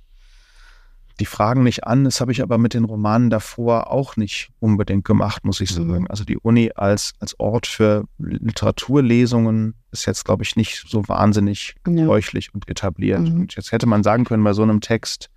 Die 1.19 1.25
fragen 1.25 1.63
nicht 1.63 1.85
an, 1.85 2.03
das 2.03 2.19
habe 2.19 2.33
ich 2.33 2.41
aber 2.41 2.57
mit 2.57 2.73
den 2.73 2.83
Romanen 2.83 3.29
davor 3.29 3.89
auch 3.89 4.17
nicht 4.17 4.49
unbedingt 4.59 5.05
gemacht, 5.05 5.45
muss 5.45 5.61
ich 5.61 5.77
mhm. 5.77 5.89
sagen. 5.89 6.07
Also 6.09 6.25
die 6.25 6.37
Uni 6.37 6.71
als, 6.75 7.13
als 7.19 7.39
Ort 7.39 7.67
für 7.67 8.05
Literaturlesungen 8.17 9.75
ist 9.91 10.05
jetzt, 10.05 10.25
glaube 10.25 10.43
ich, 10.43 10.57
nicht 10.57 10.83
so 10.89 11.07
wahnsinnig 11.07 11.75
ja. 11.87 12.05
bräuchlich 12.05 12.53
und 12.53 12.67
etabliert. 12.67 13.21
Mhm. 13.21 13.41
Und 13.41 13.55
jetzt 13.55 13.71
hätte 13.71 13.85
man 13.85 14.03
sagen 14.03 14.25
können, 14.25 14.43
bei 14.43 14.51
so 14.51 14.63
einem 14.63 14.81
Text 14.81 15.29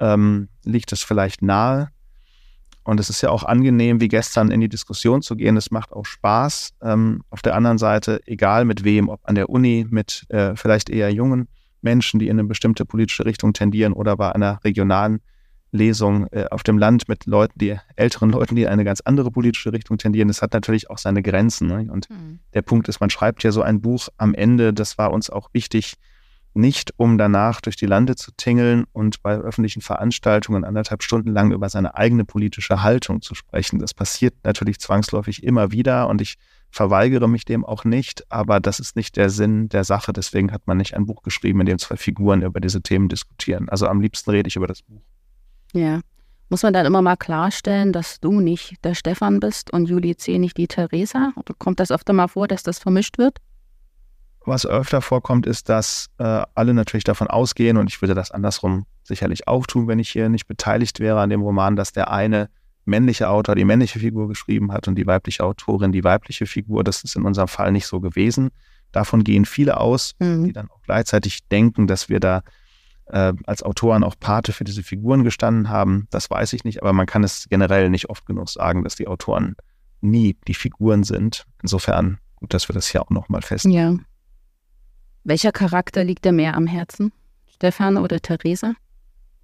ähm, 0.00 0.48
liegt 0.64 0.92
es 0.92 1.02
vielleicht 1.02 1.42
nahe, 1.42 1.90
und 2.88 2.98
es 2.98 3.10
ist 3.10 3.20
ja 3.20 3.28
auch 3.28 3.44
angenehm, 3.44 4.00
wie 4.00 4.08
gestern 4.08 4.50
in 4.50 4.62
die 4.62 4.68
Diskussion 4.70 5.20
zu 5.20 5.36
gehen. 5.36 5.58
Es 5.58 5.70
macht 5.70 5.92
auch 5.92 6.06
Spaß. 6.06 6.70
Ähm, 6.80 7.22
auf 7.28 7.42
der 7.42 7.54
anderen 7.54 7.76
Seite, 7.76 8.22
egal 8.24 8.64
mit 8.64 8.82
wem, 8.82 9.10
ob 9.10 9.20
an 9.24 9.34
der 9.34 9.50
Uni, 9.50 9.86
mit 9.90 10.24
äh, 10.30 10.56
vielleicht 10.56 10.88
eher 10.88 11.12
jungen 11.12 11.48
Menschen, 11.82 12.18
die 12.18 12.28
in 12.28 12.38
eine 12.38 12.48
bestimmte 12.48 12.86
politische 12.86 13.26
Richtung 13.26 13.52
tendieren 13.52 13.92
oder 13.92 14.16
bei 14.16 14.34
einer 14.34 14.64
regionalen 14.64 15.20
Lesung 15.70 16.28
äh, 16.28 16.46
auf 16.50 16.62
dem 16.62 16.78
Land 16.78 17.10
mit 17.10 17.26
Leuten, 17.26 17.58
die 17.58 17.76
älteren 17.96 18.30
Leuten, 18.30 18.56
die 18.56 18.62
in 18.62 18.68
eine 18.68 18.84
ganz 18.84 19.02
andere 19.02 19.30
politische 19.30 19.70
Richtung 19.70 19.98
tendieren. 19.98 20.28
Das 20.28 20.40
hat 20.40 20.54
natürlich 20.54 20.88
auch 20.88 20.96
seine 20.96 21.20
Grenzen. 21.20 21.68
Ne? 21.68 21.92
Und 21.92 22.08
mhm. 22.08 22.38
der 22.54 22.62
Punkt 22.62 22.88
ist, 22.88 23.00
man 23.00 23.10
schreibt 23.10 23.42
ja 23.42 23.52
so 23.52 23.60
ein 23.60 23.82
Buch 23.82 24.08
am 24.16 24.32
Ende, 24.32 24.72
das 24.72 24.96
war 24.96 25.12
uns 25.12 25.28
auch 25.28 25.50
wichtig, 25.52 25.96
nicht 26.58 26.92
um 26.96 27.16
danach 27.16 27.60
durch 27.60 27.76
die 27.76 27.86
Lande 27.86 28.16
zu 28.16 28.32
tingeln 28.32 28.84
und 28.92 29.22
bei 29.22 29.36
öffentlichen 29.36 29.80
Veranstaltungen 29.80 30.64
anderthalb 30.64 31.02
Stunden 31.02 31.30
lang 31.30 31.52
über 31.52 31.68
seine 31.68 31.94
eigene 31.94 32.24
politische 32.24 32.82
Haltung 32.82 33.22
zu 33.22 33.34
sprechen. 33.34 33.78
Das 33.78 33.94
passiert 33.94 34.34
natürlich 34.42 34.80
zwangsläufig 34.80 35.44
immer 35.44 35.70
wieder 35.70 36.08
und 36.08 36.20
ich 36.20 36.36
verweigere 36.70 37.28
mich 37.28 37.44
dem 37.44 37.64
auch 37.64 37.84
nicht, 37.84 38.30
aber 38.30 38.60
das 38.60 38.80
ist 38.80 38.96
nicht 38.96 39.16
der 39.16 39.30
Sinn 39.30 39.68
der 39.68 39.84
Sache. 39.84 40.12
Deswegen 40.12 40.52
hat 40.52 40.66
man 40.66 40.76
nicht 40.76 40.94
ein 40.94 41.06
Buch 41.06 41.22
geschrieben, 41.22 41.60
in 41.60 41.66
dem 41.66 41.78
zwei 41.78 41.96
Figuren 41.96 42.42
über 42.42 42.60
diese 42.60 42.82
Themen 42.82 43.08
diskutieren. 43.08 43.68
Also 43.68 43.86
am 43.86 44.00
liebsten 44.00 44.30
rede 44.30 44.48
ich 44.48 44.56
über 44.56 44.66
das 44.66 44.82
Buch. 44.82 45.02
Ja. 45.72 46.00
Muss 46.50 46.62
man 46.62 46.72
dann 46.72 46.86
immer 46.86 47.02
mal 47.02 47.16
klarstellen, 47.16 47.92
dass 47.92 48.20
du 48.20 48.40
nicht 48.40 48.82
der 48.82 48.94
Stefan 48.94 49.38
bist 49.38 49.70
und 49.70 49.86
Julie 49.86 50.16
C. 50.16 50.38
nicht 50.38 50.56
die 50.56 50.66
Theresa? 50.66 51.32
Oder 51.36 51.54
kommt 51.58 51.78
das 51.78 51.90
öfter 51.90 52.14
mal 52.14 52.28
vor, 52.28 52.48
dass 52.48 52.62
das 52.62 52.78
vermischt 52.78 53.18
wird? 53.18 53.38
Was 54.48 54.64
öfter 54.64 55.02
vorkommt, 55.02 55.46
ist, 55.46 55.68
dass 55.68 56.06
äh, 56.16 56.42
alle 56.54 56.72
natürlich 56.72 57.04
davon 57.04 57.26
ausgehen, 57.26 57.76
und 57.76 57.88
ich 57.90 58.00
würde 58.00 58.14
das 58.14 58.30
andersrum 58.30 58.86
sicherlich 59.02 59.46
auch 59.46 59.66
tun, 59.66 59.88
wenn 59.88 59.98
ich 59.98 60.08
hier 60.08 60.30
nicht 60.30 60.46
beteiligt 60.46 61.00
wäre 61.00 61.20
an 61.20 61.28
dem 61.28 61.42
Roman, 61.42 61.76
dass 61.76 61.92
der 61.92 62.10
eine 62.10 62.48
männliche 62.86 63.28
Autor 63.28 63.56
die 63.56 63.66
männliche 63.66 63.98
Figur 63.98 64.26
geschrieben 64.26 64.72
hat 64.72 64.88
und 64.88 64.94
die 64.94 65.06
weibliche 65.06 65.44
Autorin 65.44 65.92
die 65.92 66.02
weibliche 66.02 66.46
Figur. 66.46 66.82
Das 66.82 67.04
ist 67.04 67.14
in 67.14 67.24
unserem 67.24 67.48
Fall 67.48 67.72
nicht 67.72 67.86
so 67.86 68.00
gewesen. 68.00 68.48
Davon 68.90 69.22
gehen 69.22 69.44
viele 69.44 69.78
aus, 69.78 70.14
mhm. 70.18 70.44
die 70.44 70.52
dann 70.52 70.70
auch 70.70 70.80
gleichzeitig 70.82 71.46
denken, 71.48 71.86
dass 71.86 72.08
wir 72.08 72.18
da 72.18 72.42
äh, 73.06 73.34
als 73.44 73.62
Autoren 73.62 74.02
auch 74.02 74.14
Pate 74.18 74.52
für 74.52 74.64
diese 74.64 74.82
Figuren 74.82 75.24
gestanden 75.24 75.68
haben. 75.68 76.08
Das 76.10 76.30
weiß 76.30 76.54
ich 76.54 76.64
nicht, 76.64 76.80
aber 76.80 76.94
man 76.94 77.04
kann 77.04 77.22
es 77.22 77.48
generell 77.50 77.90
nicht 77.90 78.08
oft 78.08 78.24
genug 78.24 78.48
sagen, 78.48 78.82
dass 78.82 78.96
die 78.96 79.08
Autoren 79.08 79.56
nie 80.00 80.38
die 80.46 80.54
Figuren 80.54 81.04
sind. 81.04 81.44
Insofern 81.62 82.18
gut, 82.36 82.54
dass 82.54 82.68
wir 82.70 82.74
das 82.74 82.88
hier 82.88 83.02
auch 83.02 83.10
nochmal 83.10 83.42
feststellen. 83.42 83.98
Ja. 83.98 84.04
Welcher 85.24 85.52
Charakter 85.52 86.04
liegt 86.04 86.24
dir 86.24 86.32
mehr 86.32 86.54
am 86.54 86.66
Herzen? 86.66 87.12
Stefan 87.46 87.96
oder 87.96 88.20
Theresa? 88.20 88.74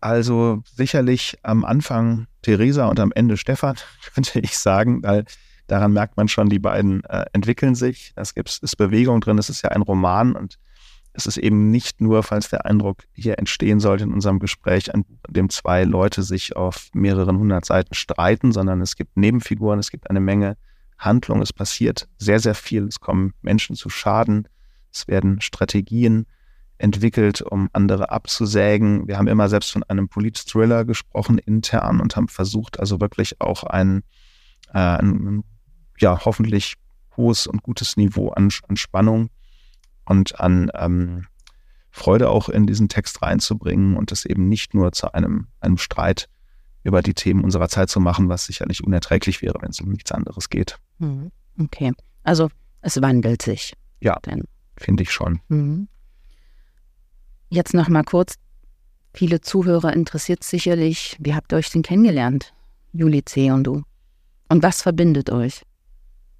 Also 0.00 0.62
sicherlich 0.64 1.38
am 1.42 1.64
Anfang 1.64 2.26
Theresa 2.42 2.86
und 2.88 3.00
am 3.00 3.12
Ende 3.12 3.36
Stefan, 3.36 3.76
könnte 4.14 4.40
ich 4.40 4.58
sagen, 4.58 5.02
weil 5.02 5.24
daran 5.66 5.92
merkt 5.92 6.16
man 6.16 6.28
schon, 6.28 6.48
die 6.48 6.58
beiden 6.58 7.02
äh, 7.04 7.24
entwickeln 7.32 7.74
sich. 7.74 8.12
Es 8.16 8.34
gibt 8.34 8.58
ist 8.62 8.76
Bewegung 8.76 9.20
drin, 9.20 9.38
es 9.38 9.48
ist 9.48 9.62
ja 9.62 9.70
ein 9.70 9.82
Roman 9.82 10.36
und 10.36 10.58
es 11.14 11.26
ist 11.26 11.36
eben 11.36 11.70
nicht 11.70 12.00
nur, 12.00 12.22
falls 12.24 12.50
der 12.50 12.66
Eindruck 12.66 13.04
hier 13.12 13.38
entstehen 13.38 13.78
sollte 13.78 14.04
in 14.04 14.12
unserem 14.12 14.40
Gespräch, 14.40 14.92
an 14.92 15.04
dem 15.28 15.48
zwei 15.48 15.84
Leute 15.84 16.24
sich 16.24 16.56
auf 16.56 16.88
mehreren 16.92 17.38
hundert 17.38 17.64
Seiten 17.64 17.94
streiten, 17.94 18.52
sondern 18.52 18.80
es 18.80 18.96
gibt 18.96 19.16
Nebenfiguren, 19.16 19.78
es 19.78 19.90
gibt 19.90 20.10
eine 20.10 20.20
Menge 20.20 20.56
Handlung, 20.98 21.40
es 21.40 21.52
passiert 21.52 22.08
sehr, 22.18 22.40
sehr 22.40 22.54
viel, 22.54 22.84
es 22.88 23.00
kommen 23.00 23.32
Menschen 23.42 23.76
zu 23.76 23.88
Schaden, 23.90 24.48
es 24.94 25.08
werden 25.08 25.40
Strategien 25.40 26.26
entwickelt, 26.78 27.42
um 27.42 27.68
andere 27.72 28.10
abzusägen. 28.10 29.06
Wir 29.06 29.18
haben 29.18 29.28
immer 29.28 29.48
selbst 29.48 29.72
von 29.72 29.82
einem 29.84 30.08
Polit-Thriller 30.08 30.84
gesprochen 30.84 31.38
intern 31.38 32.00
und 32.00 32.16
haben 32.16 32.28
versucht, 32.28 32.80
also 32.80 33.00
wirklich 33.00 33.40
auch 33.40 33.64
ein, 33.64 34.02
äh, 34.72 34.78
ein 34.78 35.44
ja, 35.98 36.24
hoffentlich 36.24 36.74
hohes 37.16 37.46
und 37.46 37.62
gutes 37.62 37.96
Niveau 37.96 38.30
an, 38.30 38.50
an 38.68 38.76
Spannung 38.76 39.30
und 40.04 40.40
an 40.40 40.70
ähm, 40.74 41.26
Freude 41.90 42.28
auch 42.28 42.48
in 42.48 42.66
diesen 42.66 42.88
Text 42.88 43.22
reinzubringen 43.22 43.96
und 43.96 44.10
es 44.10 44.24
eben 44.24 44.48
nicht 44.48 44.74
nur 44.74 44.92
zu 44.92 45.14
einem, 45.14 45.46
einem 45.60 45.78
Streit 45.78 46.28
über 46.82 47.02
die 47.02 47.14
Themen 47.14 47.44
unserer 47.44 47.68
Zeit 47.68 47.88
zu 47.88 48.00
machen, 48.00 48.28
was 48.28 48.46
sicherlich 48.46 48.82
unerträglich 48.82 49.42
wäre, 49.42 49.58
wenn 49.60 49.70
es 49.70 49.80
um 49.80 49.90
nichts 49.90 50.10
anderes 50.10 50.50
geht. 50.50 50.78
Mhm. 50.98 51.30
Okay, 51.58 51.92
also 52.24 52.50
es 52.80 53.00
wandelt 53.00 53.42
sich. 53.42 53.74
Ja, 54.00 54.18
finde 54.76 55.02
ich 55.02 55.12
schon. 55.12 55.40
Mhm. 55.48 55.88
Jetzt 57.48 57.74
noch 57.74 57.88
mal 57.88 58.04
kurz. 58.04 58.34
Viele 59.12 59.40
Zuhörer 59.40 59.92
interessiert 59.92 60.42
sicherlich, 60.42 61.16
wie 61.20 61.34
habt 61.34 61.52
ihr 61.52 61.56
euch 61.56 61.70
denn 61.70 61.82
kennengelernt, 61.82 62.52
Juli 62.92 63.24
C. 63.24 63.50
und 63.52 63.64
du? 63.64 63.82
Und 64.48 64.62
was 64.62 64.82
verbindet 64.82 65.30
euch? 65.30 65.62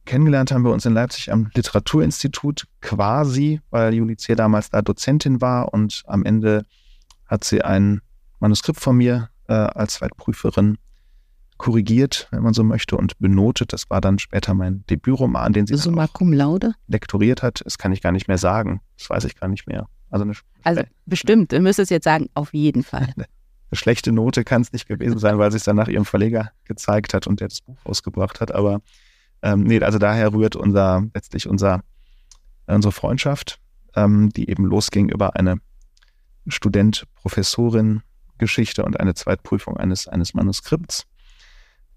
Kennengelernt 0.07 0.51
haben 0.51 0.65
wir 0.65 0.73
uns 0.73 0.85
in 0.85 0.93
Leipzig 0.93 1.33
am 1.33 1.51
Literaturinstitut 1.55 2.67
quasi, 2.81 3.61
weil 3.71 3.95
Juli 3.95 4.17
C. 4.17 4.35
damals 4.35 4.71
da 4.71 4.83
Dozentin 4.83 5.41
war 5.41 5.73
und 5.73 6.03
am 6.07 6.25
Ende 6.25 6.65
hat 7.27 7.45
sie 7.45 7.63
ein 7.63 8.01
Manuskript 8.41 8.81
von 8.81 8.97
mir 8.97 9.31
äh, 9.49 9.55
als 9.55 9.95
Zweitprüferin 9.95 10.77
korrigiert, 11.65 12.29
wenn 12.31 12.43
man 12.43 12.53
so 12.53 12.63
möchte, 12.63 12.95
und 12.95 13.19
benotet. 13.19 13.73
Das 13.73 13.89
war 13.89 14.03
dann 14.03 14.19
später 14.19 14.53
mein 14.53 14.85
Debütroman, 14.91 15.55
den 15.55 15.67
sie 15.67 15.77
Summa 15.77 16.07
cum 16.09 16.35
laude? 16.35 16.75
lektoriert 16.89 17.43
hat. 17.43 17.63
Das 17.65 17.79
kann 17.79 17.91
ich 17.91 18.03
gar 18.03 18.13
nicht 18.13 18.29
mehr 18.29 18.37
sagen. 18.37 18.83
Das 18.99 19.09
weiß 19.09 19.25
ich 19.25 19.41
gar 19.41 19.49
nicht 19.49 19.67
mehr. 19.67 19.87
Also, 20.11 20.31
also 20.63 20.83
bestimmt, 21.07 21.53
du 21.53 21.61
müsstest 21.61 21.91
jetzt 21.91 22.05
sagen, 22.05 22.29
auf 22.35 22.53
jeden 22.53 22.83
Fall. 22.83 23.09
Eine, 23.17 23.17
eine 23.17 23.79
schlechte 23.79 24.13
Note 24.13 24.45
kann 24.45 24.61
es 24.61 24.75
nicht 24.75 24.87
gewesen 24.87 25.19
sein, 25.19 25.39
weil 25.39 25.51
sie 25.53 25.57
es 25.57 25.65
dann 25.65 25.77
nach 25.77 25.89
ihrem 25.89 26.05
Verleger 26.05 26.51
gezeigt 26.65 27.15
hat 27.15 27.27
und 27.27 27.41
der 27.41 27.49
das 27.49 27.63
Buch 27.63 27.79
ausgebracht 27.85 28.43
hat. 28.43 28.53
Aber 28.53 28.83
ähm, 29.41 29.63
nee, 29.63 29.81
also 29.81 29.99
daher 29.99 30.35
rührt 30.35 30.57
unser, 30.57 31.07
letztlich 31.15 31.49
unser, 31.49 31.81
unsere 32.67 32.93
Freundschaft, 32.93 33.59
ähm, 33.97 34.29
die 34.29 34.51
eben 34.51 34.67
losging 34.67 35.09
über 35.09 35.37
eine 35.37 35.57
Student-Professorin-Geschichte 36.47 38.85
und 38.85 39.01
eine 39.01 39.15
Zweitprüfung 39.15 39.79
eines, 39.79 40.09
eines 40.09 40.35
Manuskripts. 40.35 41.07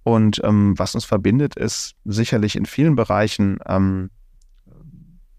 Und 0.08 0.39
ähm, 0.46 0.74
was 0.80 0.96
uns 0.96 1.04
verbindet, 1.04 1.58
ist 1.58 1.93
sicherlich 2.06 2.56
in 2.56 2.65
vielen 2.65 2.96
Bereichen 2.96 3.60
ähm, 3.67 4.10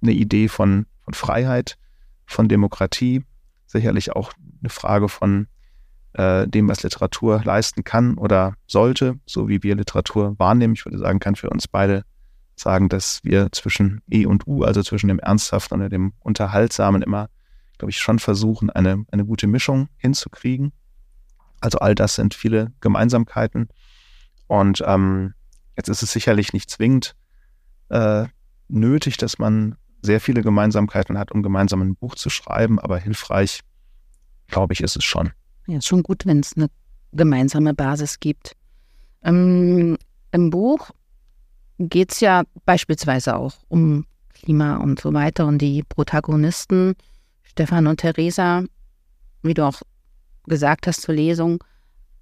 eine 0.03 0.13
Idee 0.13 0.49
von, 0.49 0.85
von 1.01 1.15
Freiheit, 1.15 1.79
von 2.27 2.51
Demokratie, 2.51 3.25
sicherlich 3.65 4.13
auch 4.13 4.35
eine 4.61 4.69
Frage 4.69 5.09
von 5.09 5.47
äh, 6.13 6.47
dem, 6.47 6.69
was 6.69 6.83
Literatur 6.83 7.41
leisten 7.43 7.83
kann 7.83 8.19
oder 8.19 8.57
sollte, 8.67 9.19
so 9.25 9.49
wie 9.49 9.63
wir 9.63 9.75
Literatur 9.75 10.39
wahrnehmen. 10.39 10.75
Ich 10.75 10.85
würde 10.85 10.99
sagen, 10.99 11.19
kann 11.19 11.35
für 11.35 11.49
uns 11.49 11.67
beide 11.67 12.05
sagen, 12.55 12.91
dass 12.91 13.25
wir 13.25 13.51
zwischen 13.53 14.03
E 14.11 14.27
und 14.27 14.47
U, 14.47 14.65
also 14.65 14.83
zwischen 14.83 15.09
dem 15.09 15.19
Ernsthaften 15.19 15.81
und 15.81 15.91
dem 15.91 16.13
Unterhaltsamen 16.21 17.01
immer, 17.01 17.31
glaube 17.79 17.89
ich, 17.91 17.97
schon 18.01 18.19
versuchen, 18.19 18.69
eine, 18.69 19.07
eine 19.13 19.25
gute 19.25 19.47
Mischung 19.47 19.89
hinzukriegen. 19.97 20.73
Also 21.59 21.79
all 21.79 21.95
das 21.95 22.17
sind 22.17 22.35
viele 22.35 22.75
Gemeinsamkeiten. 22.83 23.71
Und 24.49 24.83
ähm, 24.87 25.35
jetzt 25.77 25.89
ist 25.89 26.03
es 26.03 26.11
sicherlich 26.11 26.53
nicht 26.53 26.71
zwingend 26.71 27.15
äh, 27.91 28.27
nötig, 28.69 29.17
dass 29.17 29.39
man 29.39 29.77
sehr 30.03 30.21
viele 30.21 30.43
Gemeinsamkeiten 30.43 31.19
hat, 31.19 31.33
um 31.33 31.43
gemeinsam 31.43 31.83
ein 31.83 31.95
Buch 31.95 32.15
zu 32.15 32.31
schreiben, 32.31 32.79
aber 32.79 32.99
hilfreich, 32.99 33.61
glaube 34.47 34.73
ich, 34.73 34.81
ist 34.81 34.97
es 34.97 35.05
schon. 35.05 35.33
Ja, 35.67 35.79
ist 35.79 35.87
schon 35.87 36.03
gut, 36.03 36.25
wenn 36.27 36.41
es 36.41 36.57
eine 36.57 36.69
gemeinsame 37.13 37.75
Basis 37.75 38.21
gibt. 38.21 38.53
Ähm, 39.23 39.97
Im 40.33 40.51
Buch 40.51 40.91
geht 41.79 42.13
es 42.13 42.21
ja 42.21 42.45
beispielsweise 42.65 43.37
auch 43.37 43.55
um 43.69 44.07
Klima 44.35 44.77
und 44.77 45.01
so 45.01 45.13
weiter 45.13 45.47
und 45.47 45.59
die 45.59 45.83
Protagonisten, 45.83 46.95
Stefan 47.43 47.87
und 47.87 48.01
Theresa, 48.01 48.63
wie 49.43 49.55
du 49.55 49.67
auch 49.67 49.83
gesagt 50.47 50.87
hast 50.87 51.03
zur 51.03 51.15
Lesung, 51.15 51.63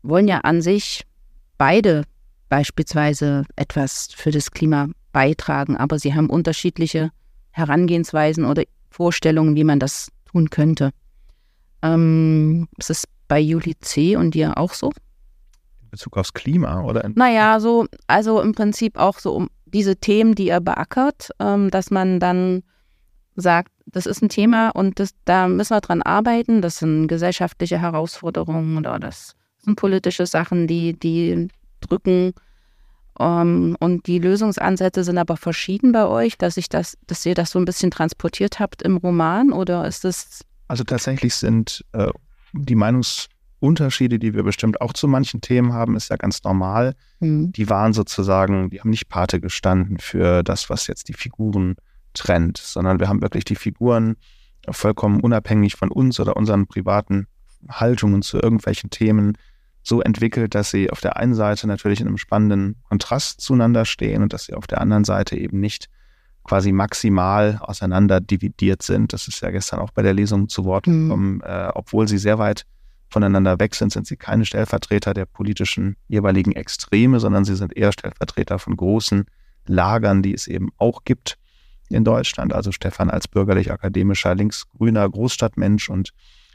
wollen 0.03 0.29
ja 0.29 0.41
an 0.41 0.63
sich 0.63 1.05
beide 1.59 2.05
beispielsweise 2.49 3.45
etwas 3.57 4.09
für 4.15 4.31
das 4.31 4.51
Klima 4.51 4.89
beitragen, 5.13 5.77
aber 5.77 5.99
sie 5.99 6.15
haben 6.15 6.31
unterschiedliche 6.31 7.11
Herangehensweisen 7.51 8.45
oder 8.45 8.65
Vorstellungen, 8.91 9.57
wie 9.57 9.65
man 9.65 9.81
das 9.81 10.11
tun 10.27 10.51
könnte. 10.51 10.91
Ähm, 11.83 12.69
es 12.79 12.91
ist 12.91 13.09
bei 13.29 13.41
Juli 13.41 13.75
C. 13.81 14.17
und 14.17 14.35
dir 14.35 14.59
auch 14.59 14.73
so? 14.75 14.93
In 15.83 15.91
Bezug 15.91 16.17
aufs 16.17 16.33
Klima, 16.33 16.83
oder? 16.83 17.09
Naja, 17.15 17.61
so, 17.61 17.87
also 18.07 18.41
im 18.41 18.53
Prinzip 18.53 18.99
auch 18.99 19.19
so 19.19 19.35
um 19.35 19.49
diese 19.67 19.97
Themen, 19.97 20.35
die 20.35 20.49
ihr 20.49 20.61
beackert, 20.61 21.31
ähm, 21.41 21.71
dass 21.71 21.91
man 21.91 22.21
dann 22.21 22.63
sagt, 23.35 23.73
das 23.87 24.07
ist 24.07 24.23
ein 24.23 24.29
Thema 24.29 24.71
und 24.71 24.99
das, 24.99 25.11
da 25.25 25.49
müssen 25.49 25.75
wir 25.75 25.81
dran 25.81 26.03
arbeiten. 26.03 26.63
Das 26.63 26.79
sind 26.79 27.09
gesellschaftliche 27.09 27.79
Herausforderungen 27.79 28.79
oder 28.79 28.99
das 28.99 29.35
sind 29.59 29.77
politische 29.77 30.27
Sachen, 30.27 30.67
die, 30.67 30.99
die 30.99 31.49
drücken. 31.87 32.33
Um, 33.19 33.27
ähm, 33.27 33.77
und 33.81 34.07
die 34.07 34.19
Lösungsansätze 34.19 35.03
sind 35.03 35.17
aber 35.17 35.39
verschieden 35.39 35.93
bei 35.93 36.07
euch, 36.07 36.37
dass 36.37 36.59
ich 36.59 36.69
das, 36.69 36.99
dass 37.07 37.25
ihr 37.25 37.35
das 37.35 37.51
so 37.51 37.59
ein 37.59 37.65
bisschen 37.65 37.91
transportiert 37.91 38.61
habt 38.61 38.83
im 38.83 38.99
Roman 38.99 39.53
oder 39.53 39.87
ist 39.87 40.05
das? 40.05 40.45
Also 40.69 40.85
tatsächlich 40.85 41.35
sind 41.35 41.83
äh, 41.93 42.11
die 42.53 42.75
Meinungsunterschiede, 42.75 44.19
die 44.19 44.35
wir 44.35 44.43
bestimmt 44.43 44.83
auch 44.83 44.93
zu 44.93 45.09
manchen 45.09 45.41
Themen 45.41 45.73
haben, 45.73 45.97
ist 45.97 46.11
ja 46.11 46.17
ganz 46.17 46.45
normal. 46.45 46.95
Mhm. 47.21 47.53
Die 47.53 47.71
waren 47.71 47.95
sozusagen, 47.95 48.69
die 48.69 48.81
haben 48.81 48.91
nicht 48.91 49.09
Pate 49.09 49.41
gestanden 49.41 49.99
für 49.99 50.43
das, 50.43 50.69
was 50.69 50.87
jetzt 50.87 51.09
die 51.09 51.15
Figuren 51.15 51.77
trennt, 52.13 52.59
sondern 52.59 53.01
wir 53.01 53.09
haben 53.09 53.23
wirklich 53.23 53.45
die 53.45 53.57
Figuren 53.57 54.17
vollkommen 54.69 55.21
unabhängig 55.21 55.77
von 55.77 55.91
uns 55.91 56.21
oder 56.21 56.37
unseren 56.37 56.67
privaten 56.67 57.27
Haltungen 57.69 58.23
zu 58.23 58.39
irgendwelchen 58.39 58.91
Themen 58.91 59.39
so 59.87 60.01
entwickelt, 60.01 60.57
dass 60.57 60.71
sie 60.71 60.91
auf 60.91 61.01
der 61.01 61.17
einen 61.17 61.35
Seite 61.35 61.69
natürlich 61.69 62.01
in 62.01 62.09
einem 62.09 62.19
spannenden 62.19 62.77
Kontrast 62.89 63.41
zueinander 63.41 63.85
stehen 63.85 64.23
und 64.23 64.33
dass 64.33 64.47
sie 64.47 64.55
auf 64.55 64.67
der 64.67 64.81
anderen 64.81 65.05
Seite 65.05 65.37
eben 65.37 65.61
nicht 65.61 65.89
quasi 66.43 66.73
maximal 66.73 67.59
auseinander 67.61 68.21
dividiert 68.21 68.83
sind. 68.83 69.13
Das 69.13 69.29
ist 69.29 69.41
ja 69.43 69.51
gestern 69.51 69.79
auch 69.79 69.93
bei 69.93 70.03
der 70.03 70.13
Lesung 70.13 70.49
zu 70.49 70.65
Wort 70.65 70.89
mhm. 70.89 71.03
gekommen. 71.05 71.35
Mhm. 71.35 71.43
Äh, 71.45 71.69
obwohl 71.75 72.09
sie 72.09 72.19
sehr 72.19 72.39
weit 72.39 72.65
voneinander 73.11 73.61
weg 73.61 73.77
sind, 73.77 73.93
sind 73.93 74.09
sie 74.09 74.17
keine 74.17 74.45
Stellvertreter 74.45 75.15
der 75.15 75.25
politischen 75.25 75.97
jeweiligen 76.09 76.53
Extreme, 76.53 77.21
sondern 77.21 77.45
sie 77.45 77.55
sind 77.55 77.77
eher 77.77 77.93
Stellvertreter 77.93 78.59
von 78.59 78.77
großen 78.77 79.27
Lagern, 79.67 80.23
die 80.23 80.35
es 80.35 80.49
eben 80.49 80.71
auch 80.79 81.05
gibt 81.05 81.39
in 81.89 82.03
Deutschland. 82.03 82.53
Also 82.53 82.73
Stefan 82.73 83.09
als 83.09 83.29
bürgerlich-akademischer 83.29 84.35
linksgrüner 84.35 85.09
Großstadtmensch 85.09 85.89
und 85.91 86.11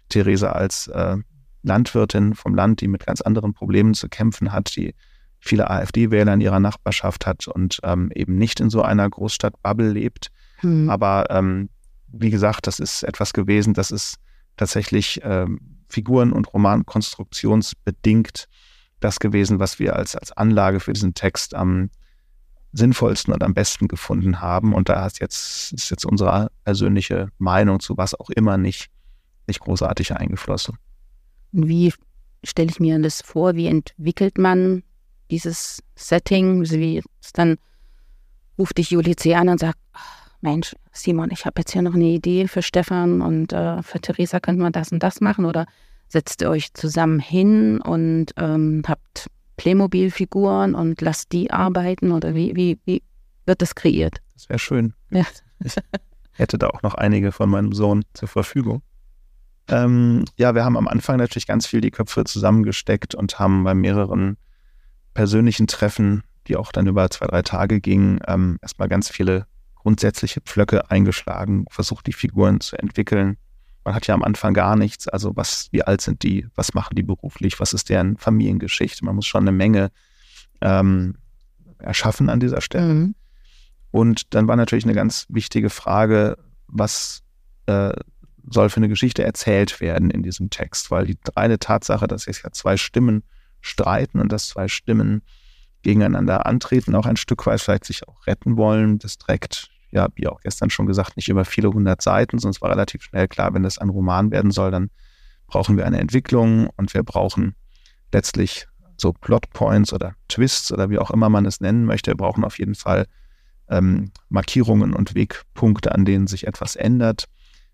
Theresa 0.09 0.51
als 0.51 0.87
äh, 0.87 1.15
Landwirtin 1.63 2.33
vom 2.33 2.55
Land, 2.55 2.81
die 2.81 2.87
mit 2.87 3.05
ganz 3.05 3.21
anderen 3.21 3.53
Problemen 3.53 3.93
zu 3.93 4.09
kämpfen 4.09 4.51
hat, 4.51 4.75
die 4.75 4.95
viele 5.39 5.69
AfD-Wähler 5.69 6.33
in 6.33 6.41
ihrer 6.41 6.59
Nachbarschaft 6.59 7.25
hat 7.25 7.47
und 7.47 7.79
ähm, 7.83 8.11
eben 8.13 8.37
nicht 8.37 8.59
in 8.59 8.69
so 8.69 8.81
einer 8.83 9.09
Großstadt-Bubble 9.09 9.91
lebt. 9.91 10.31
Hm. 10.57 10.89
Aber 10.89 11.25
ähm, 11.29 11.69
wie 12.07 12.29
gesagt, 12.29 12.67
das 12.67 12.79
ist 12.79 13.03
etwas 13.03 13.33
gewesen, 13.33 13.73
das 13.73 13.91
ist 13.91 14.17
tatsächlich 14.57 15.19
ähm, 15.23 15.59
Figuren- 15.89 16.31
und 16.31 16.53
Romankonstruktionsbedingt 16.53 18.47
das 18.99 19.19
gewesen, 19.19 19.59
was 19.59 19.79
wir 19.79 19.95
als, 19.95 20.15
als 20.15 20.31
Anlage 20.31 20.79
für 20.79 20.93
diesen 20.93 21.15
Text 21.15 21.55
am 21.55 21.89
sinnvollsten 22.71 23.33
und 23.33 23.43
am 23.43 23.53
besten 23.53 23.87
gefunden 23.87 24.39
haben. 24.39 24.73
Und 24.73 24.89
da 24.89 25.05
ist 25.05 25.19
jetzt, 25.19 25.73
ist 25.73 25.89
jetzt 25.89 26.05
unsere 26.05 26.51
persönliche 26.63 27.29
Meinung 27.37 27.79
zu 27.79 27.97
was 27.97 28.17
auch 28.17 28.29
immer 28.29 28.57
nicht, 28.57 28.89
nicht 29.47 29.59
großartig 29.59 30.15
eingeflossen. 30.15 30.77
Wie 31.51 31.93
stelle 32.43 32.69
ich 32.69 32.79
mir 32.79 32.99
das 32.99 33.21
vor? 33.21 33.55
Wie 33.55 33.67
entwickelt 33.67 34.37
man 34.37 34.83
dieses 35.29 35.81
Setting? 35.95 36.63
Wie 36.69 36.97
ist 36.97 37.37
dann 37.37 37.57
ruft 38.57 38.77
dich 38.77 38.91
Juli 38.91 39.15
C. 39.15 39.35
an 39.35 39.49
und 39.49 39.59
sagt, 39.59 39.79
Mensch, 40.41 40.75
Simon, 40.91 41.29
ich 41.31 41.45
habe 41.45 41.61
jetzt 41.61 41.71
hier 41.71 41.81
noch 41.81 41.93
eine 41.93 42.05
Idee 42.05 42.47
für 42.47 42.61
Stefan 42.61 43.21
und 43.21 43.53
äh, 43.53 43.81
für 43.83 43.99
Theresa 43.99 44.39
könnte 44.39 44.61
man 44.61 44.71
das 44.71 44.91
und 44.91 45.01
das 45.03 45.21
machen 45.21 45.45
oder 45.45 45.65
setzt 46.07 46.41
ihr 46.41 46.49
euch 46.49 46.73
zusammen 46.73 47.19
hin 47.19 47.79
und 47.79 48.33
ähm, 48.37 48.81
habt 48.87 49.27
Playmobil-Figuren 49.57 50.73
und 50.73 50.99
lasst 51.01 51.31
die 51.31 51.51
arbeiten 51.51 52.11
oder 52.11 52.33
wie, 52.33 52.55
wie, 52.55 52.79
wie 52.85 53.03
wird 53.45 53.61
das 53.61 53.75
kreiert? 53.75 54.21
Das 54.33 54.49
wäre 54.49 54.59
schön. 54.59 54.93
Ja. 55.11 55.25
Ich 55.63 55.75
hätte 56.39 56.57
da 56.57 56.67
auch 56.69 56.81
noch 56.81 56.95
einige 56.95 57.31
von 57.31 57.49
meinem 57.49 57.73
Sohn 57.73 58.03
zur 58.13 58.27
Verfügung. 58.27 58.81
Ähm, 59.71 60.25
ja, 60.35 60.53
wir 60.53 60.65
haben 60.65 60.77
am 60.77 60.87
Anfang 60.87 61.17
natürlich 61.17 61.47
ganz 61.47 61.65
viel 61.65 61.81
die 61.81 61.91
Köpfe 61.91 62.25
zusammengesteckt 62.25 63.15
und 63.15 63.39
haben 63.39 63.63
bei 63.63 63.73
mehreren 63.73 64.37
persönlichen 65.13 65.67
Treffen, 65.67 66.23
die 66.47 66.57
auch 66.57 66.71
dann 66.71 66.87
über 66.87 67.09
zwei, 67.09 67.27
drei 67.27 67.41
Tage 67.41 67.79
gingen, 67.79 68.19
ähm, 68.27 68.59
erstmal 68.61 68.89
ganz 68.89 69.09
viele 69.09 69.47
grundsätzliche 69.75 70.41
Pflöcke 70.41 70.91
eingeschlagen, 70.91 71.65
versucht 71.69 72.05
die 72.07 72.13
Figuren 72.13 72.59
zu 72.59 72.77
entwickeln. 72.77 73.37
Man 73.83 73.95
hat 73.95 74.05
ja 74.07 74.13
am 74.13 74.23
Anfang 74.23 74.53
gar 74.53 74.75
nichts, 74.75 75.07
also 75.07 75.35
was, 75.35 75.69
wie 75.71 75.83
alt 75.83 76.01
sind 76.01 76.21
die, 76.21 76.47
was 76.53 76.73
machen 76.73 76.95
die 76.95 77.03
beruflich, 77.03 77.59
was 77.59 77.73
ist 77.73 77.89
deren 77.89 78.17
Familiengeschichte. 78.17 79.03
Man 79.05 79.15
muss 79.15 79.25
schon 79.25 79.43
eine 79.43 79.51
Menge 79.51 79.89
ähm, 80.59 81.15
erschaffen 81.79 82.29
an 82.29 82.39
dieser 82.39 82.61
Stelle. 82.61 82.93
Mhm. 82.93 83.15
Und 83.89 84.35
dann 84.35 84.47
war 84.47 84.55
natürlich 84.55 84.85
eine 84.85 84.93
ganz 84.93 85.25
wichtige 85.29 85.69
Frage, 85.69 86.37
was 86.67 87.23
äh, 87.65 87.91
soll 88.49 88.69
für 88.69 88.77
eine 88.77 88.89
Geschichte 88.89 89.23
erzählt 89.23 89.81
werden 89.81 90.09
in 90.09 90.23
diesem 90.23 90.49
Text, 90.49 90.91
weil 90.91 91.05
die 91.05 91.17
reine 91.35 91.59
Tatsache, 91.59 92.07
dass 92.07 92.25
jetzt 92.25 92.43
ja 92.43 92.51
zwei 92.51 92.77
Stimmen 92.77 93.23
streiten 93.61 94.19
und 94.19 94.31
dass 94.31 94.49
zwei 94.49 94.67
Stimmen 94.67 95.21
gegeneinander 95.83 96.45
antreten, 96.45 96.95
auch 96.95 97.05
ein 97.05 97.17
Stück 97.17 97.45
weit 97.45 97.61
vielleicht 97.61 97.85
sich 97.85 98.07
auch 98.07 98.27
retten 98.27 98.57
wollen. 98.57 98.99
Das 98.99 99.17
trägt, 99.17 99.69
ja, 99.91 100.07
wie 100.15 100.27
auch 100.27 100.41
gestern 100.41 100.69
schon 100.69 100.85
gesagt, 100.85 101.17
nicht 101.17 101.29
über 101.29 101.45
viele 101.45 101.69
hundert 101.69 102.01
Seiten, 102.01 102.37
es 102.37 102.61
war 102.61 102.69
relativ 102.69 103.03
schnell 103.03 103.27
klar, 103.27 103.53
wenn 103.53 103.63
das 103.63 103.77
ein 103.77 103.89
Roman 103.89 104.31
werden 104.31 104.51
soll, 104.51 104.71
dann 104.71 104.89
brauchen 105.47 105.77
wir 105.77 105.85
eine 105.85 105.99
Entwicklung 105.99 106.69
und 106.77 106.93
wir 106.93 107.03
brauchen 107.03 107.55
letztlich 108.13 108.67
so 108.97 109.11
Plotpoints 109.11 109.91
oder 109.91 110.15
Twists 110.27 110.71
oder 110.71 110.89
wie 110.89 110.99
auch 110.99 111.11
immer 111.11 111.29
man 111.29 111.45
es 111.45 111.59
nennen 111.59 111.85
möchte. 111.85 112.11
Wir 112.11 112.17
brauchen 112.17 112.43
auf 112.43 112.59
jeden 112.59 112.75
Fall 112.75 113.05
ähm, 113.69 114.11
Markierungen 114.29 114.93
und 114.93 115.15
Wegpunkte, 115.15 115.93
an 115.93 116.05
denen 116.05 116.27
sich 116.27 116.47
etwas 116.47 116.75
ändert. 116.75 117.25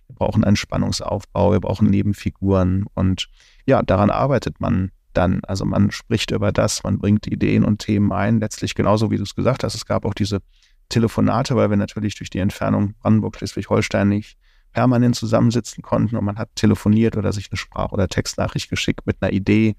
Wir 0.08 0.15
brauchen 0.15 0.43
einen 0.43 0.56
Spannungsaufbau, 0.56 1.52
wir 1.52 1.60
brauchen 1.60 1.89
Nebenfiguren 1.89 2.86
und 2.93 3.30
ja, 3.65 3.82
daran 3.82 4.10
arbeitet 4.10 4.62
man 4.62 4.91
dann. 5.13 5.41
Also 5.46 5.65
man 5.65 5.91
spricht 5.91 6.32
über 6.32 6.52
das, 6.52 6.84
man 6.84 7.00
bringt 7.00 7.28
Ideen 7.28 7.63
und 7.63 7.80
Themen 7.80 8.12
ein, 8.12 8.39
letztlich 8.39 8.76
genauso 8.76 9.12
wie 9.12 9.17
du 9.17 9.24
es 9.24 9.36
gesagt 9.36 9.63
hast. 9.63 9.76
Es 9.76 9.86
gab 9.86 10.06
auch 10.06 10.13
diese 10.13 10.41
Telefonate, 10.89 11.56
weil 11.56 11.70
wir 11.70 11.78
natürlich 11.78 12.15
durch 12.15 12.30
die 12.30 12.39
Entfernung 12.39 12.93
Brandenburg-Schleswig-Holstein 13.02 14.08
nicht 14.08 14.38
permanent 14.72 15.15
zusammensitzen 15.15 15.82
konnten 15.82 16.15
und 16.15 16.24
man 16.24 16.38
hat 16.38 16.50
telefoniert 16.56 17.17
oder 17.17 17.34
sich 17.34 17.50
eine 17.52 17.58
Sprach- 17.58 17.91
oder 17.91 18.08
Textnachricht 18.08 18.70
geschickt 18.70 19.06
mit 19.06 19.17
einer 19.22 19.34
Idee. 19.34 19.76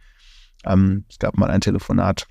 Ähm, 0.64 1.04
es 1.08 1.18
gab 1.18 1.38
mal 1.38 1.50
ein 1.50 1.60
Telefonat, 1.60 2.26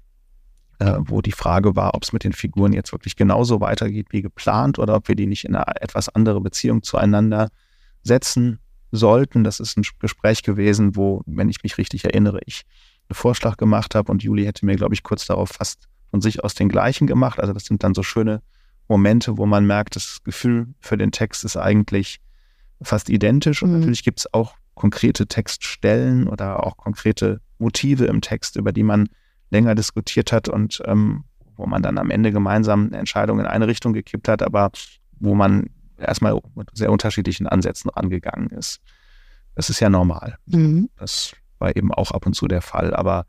äh, 0.79 0.97
wo 0.99 1.21
die 1.21 1.31
Frage 1.31 1.75
war, 1.75 1.95
ob 1.95 2.03
es 2.03 2.13
mit 2.13 2.23
den 2.23 2.33
Figuren 2.33 2.73
jetzt 2.73 2.91
wirklich 2.91 3.15
genauso 3.15 3.61
weitergeht 3.61 4.07
wie 4.11 4.21
geplant 4.21 4.79
oder 4.79 4.95
ob 4.95 5.07
wir 5.07 5.15
die 5.15 5.27
nicht 5.27 5.45
in 5.45 5.55
eine 5.55 5.81
etwas 5.81 6.09
andere 6.09 6.41
Beziehung 6.41 6.83
zueinander 6.83 7.49
setzen 8.07 8.59
sollten. 8.91 9.43
Das 9.43 9.59
ist 9.59 9.77
ein 9.77 9.83
Gespräch 9.99 10.43
gewesen, 10.43 10.95
wo, 10.95 11.21
wenn 11.25 11.49
ich 11.49 11.63
mich 11.63 11.77
richtig 11.77 12.05
erinnere, 12.05 12.39
ich 12.45 12.63
einen 13.09 13.15
Vorschlag 13.15 13.57
gemacht 13.57 13.95
habe 13.95 14.11
und 14.11 14.23
Juli 14.23 14.45
hätte 14.45 14.65
mir, 14.65 14.75
glaube 14.75 14.93
ich, 14.93 15.03
kurz 15.03 15.25
darauf 15.27 15.49
fast 15.49 15.87
von 16.09 16.21
sich 16.21 16.43
aus 16.43 16.55
den 16.55 16.69
gleichen 16.69 17.07
gemacht. 17.07 17.39
Also 17.39 17.53
das 17.53 17.65
sind 17.65 17.83
dann 17.83 17.93
so 17.93 18.03
schöne 18.03 18.41
Momente, 18.87 19.37
wo 19.37 19.45
man 19.45 19.65
merkt, 19.65 19.95
das 19.95 20.19
Gefühl 20.23 20.67
für 20.79 20.97
den 20.97 21.11
Text 21.11 21.43
ist 21.43 21.57
eigentlich 21.57 22.19
fast 22.81 23.09
identisch. 23.09 23.61
Und 23.61 23.71
mhm. 23.71 23.79
natürlich 23.79 24.03
gibt 24.03 24.19
es 24.19 24.33
auch 24.33 24.55
konkrete 24.75 25.27
Textstellen 25.27 26.27
oder 26.27 26.65
auch 26.65 26.77
konkrete 26.77 27.41
Motive 27.59 28.05
im 28.05 28.21
Text, 28.21 28.55
über 28.55 28.71
die 28.71 28.83
man 28.83 29.09
länger 29.49 29.75
diskutiert 29.75 30.31
hat 30.31 30.49
und 30.49 30.81
ähm, 30.85 31.23
wo 31.55 31.65
man 31.65 31.81
dann 31.81 31.97
am 31.97 32.11
Ende 32.11 32.31
gemeinsam 32.31 32.87
eine 32.87 32.97
Entscheidung 32.97 33.39
in 33.39 33.45
eine 33.45 33.67
Richtung 33.67 33.93
gekippt 33.93 34.27
hat, 34.27 34.43
aber 34.43 34.71
wo 35.19 35.33
man 35.33 35.69
erstmal 35.99 36.39
mit 36.55 36.69
sehr 36.73 36.91
unterschiedlichen 36.91 37.47
Ansätzen 37.47 37.89
rangegangen 37.89 38.49
ist. 38.49 38.81
Das 39.55 39.69
ist 39.69 39.79
ja 39.79 39.89
normal. 39.89 40.37
Mhm. 40.45 40.89
Das 40.97 41.33
war 41.59 41.75
eben 41.75 41.93
auch 41.93 42.11
ab 42.11 42.25
und 42.25 42.33
zu 42.33 42.47
der 42.47 42.61
Fall. 42.61 42.93
Aber 42.93 43.25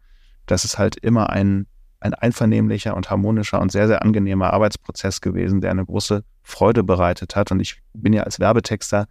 das 0.46 0.64
ist 0.64 0.78
halt 0.78 0.96
immer 0.96 1.30
ein, 1.30 1.66
ein 2.00 2.14
einvernehmlicher 2.14 2.96
und 2.96 3.10
harmonischer 3.10 3.60
und 3.60 3.72
sehr, 3.72 3.86
sehr 3.86 4.02
angenehmer 4.02 4.52
Arbeitsprozess 4.52 5.20
gewesen, 5.20 5.60
der 5.60 5.70
eine 5.70 5.84
große 5.84 6.24
Freude 6.42 6.82
bereitet 6.82 7.36
hat. 7.36 7.50
Und 7.50 7.60
ich 7.60 7.82
bin 7.94 8.12
ja 8.12 8.22
als 8.24 8.40
Werbetexter 8.40 9.06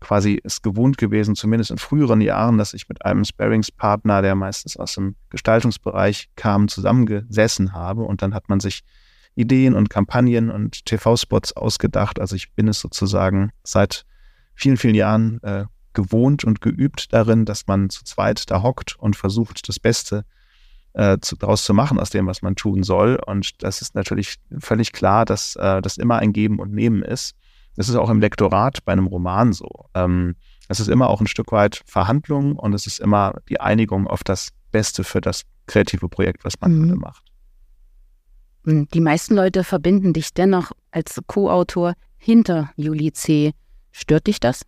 quasi 0.00 0.40
es 0.44 0.62
gewohnt 0.62 0.96
gewesen, 0.96 1.34
zumindest 1.34 1.70
in 1.70 1.78
früheren 1.78 2.20
Jahren, 2.20 2.56
dass 2.56 2.72
ich 2.72 2.88
mit 2.88 3.04
einem 3.04 3.24
Sparringspartner, 3.24 4.22
der 4.22 4.34
meistens 4.34 4.76
aus 4.76 4.94
dem 4.94 5.16
Gestaltungsbereich 5.30 6.30
kam, 6.36 6.68
zusammengesessen 6.68 7.72
habe. 7.72 8.02
Und 8.02 8.22
dann 8.22 8.34
hat 8.34 8.48
man 8.48 8.60
sich 8.60 8.82
Ideen 9.38 9.74
und 9.74 9.88
Kampagnen 9.88 10.50
und 10.50 10.84
TV-Spots 10.84 11.52
ausgedacht. 11.56 12.20
Also 12.20 12.34
ich 12.34 12.52
bin 12.52 12.68
es 12.68 12.80
sozusagen 12.80 13.52
seit 13.62 14.04
vielen, 14.54 14.76
vielen 14.76 14.96
Jahren 14.96 15.40
äh, 15.42 15.64
gewohnt 15.92 16.44
und 16.44 16.60
geübt 16.60 17.12
darin, 17.12 17.44
dass 17.44 17.66
man 17.66 17.88
zu 17.90 18.04
zweit 18.04 18.50
da 18.50 18.62
hockt 18.62 18.96
und 18.98 19.16
versucht, 19.16 19.68
das 19.68 19.78
Beste 19.78 20.24
äh, 20.94 21.18
zu, 21.20 21.36
daraus 21.36 21.64
zu 21.64 21.72
machen 21.72 22.00
aus 22.00 22.10
dem, 22.10 22.26
was 22.26 22.42
man 22.42 22.56
tun 22.56 22.82
soll. 22.82 23.20
Und 23.26 23.62
das 23.62 23.80
ist 23.80 23.94
natürlich 23.94 24.36
völlig 24.58 24.92
klar, 24.92 25.24
dass 25.24 25.54
äh, 25.56 25.80
das 25.82 25.96
immer 25.96 26.18
ein 26.18 26.32
Geben 26.32 26.58
und 26.58 26.72
Nehmen 26.72 27.02
ist. 27.02 27.34
Das 27.76 27.88
ist 27.88 27.94
auch 27.94 28.10
im 28.10 28.20
Lektorat 28.20 28.84
bei 28.84 28.92
einem 28.92 29.06
Roman 29.06 29.52
so. 29.52 29.70
Ähm, 29.94 30.34
es 30.68 30.80
ist 30.80 30.88
immer 30.88 31.08
auch 31.08 31.20
ein 31.20 31.28
Stück 31.28 31.52
weit 31.52 31.82
Verhandlung 31.86 32.56
und 32.56 32.74
es 32.74 32.88
ist 32.88 32.98
immer 32.98 33.34
die 33.48 33.60
Einigung 33.60 34.08
auf 34.08 34.24
das 34.24 34.50
Beste 34.72 35.04
für 35.04 35.20
das 35.20 35.44
kreative 35.66 36.08
Projekt, 36.08 36.44
was 36.44 36.60
man 36.60 36.76
mhm. 36.76 36.98
macht. 36.98 37.22
Die 38.70 39.00
meisten 39.00 39.34
Leute 39.34 39.64
verbinden 39.64 40.12
dich 40.12 40.34
dennoch 40.34 40.72
als 40.90 41.18
Co-Autor 41.26 41.94
hinter 42.18 42.70
Juli 42.76 43.12
C. 43.12 43.52
Stört 43.92 44.26
dich 44.26 44.40
das? 44.40 44.62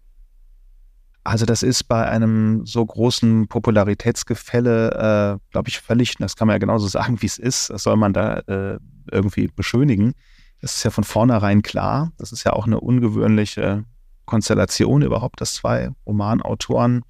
Also 1.23 1.45
das 1.45 1.63
ist 1.63 1.85
bei 1.85 2.09
einem 2.09 2.65
so 2.65 2.85
großen 2.85 3.47
Popularitätsgefälle, 3.49 5.39
äh, 5.39 5.53
glaube 5.53 5.69
ich, 5.69 5.81
völlig, 5.81 6.17
das 6.17 6.35
kann 6.35 6.49
man 6.49 6.55
ja 6.55 6.59
genauso 6.59 6.89
sagen, 6.89 7.21
wie 7.21 7.27
es 7.27 7.37
ist. 7.37 7.69
Das 7.69 7.83
soll 7.83 7.97
man 7.97 8.15
da 8.15 8.39
äh, 8.39 8.79
irgendwie 9.13 9.49
beschönigen. 9.49 10.15
Das 10.63 10.77
ist 10.77 10.85
ja 10.85 10.91
von 10.91 11.05
vornherein 11.05 11.61
klar. 11.61 12.11
Das 12.17 12.33
ist 12.33 12.45
ja 12.45 12.55
auch 12.55 12.67
eine 12.67 12.81
ungewöhnliche 12.81 13.85
Konstellation 14.25 15.03
überhaupt, 15.03 15.43
dass 15.43 15.53
zwei 15.53 15.91
Romanautoren 16.07 17.03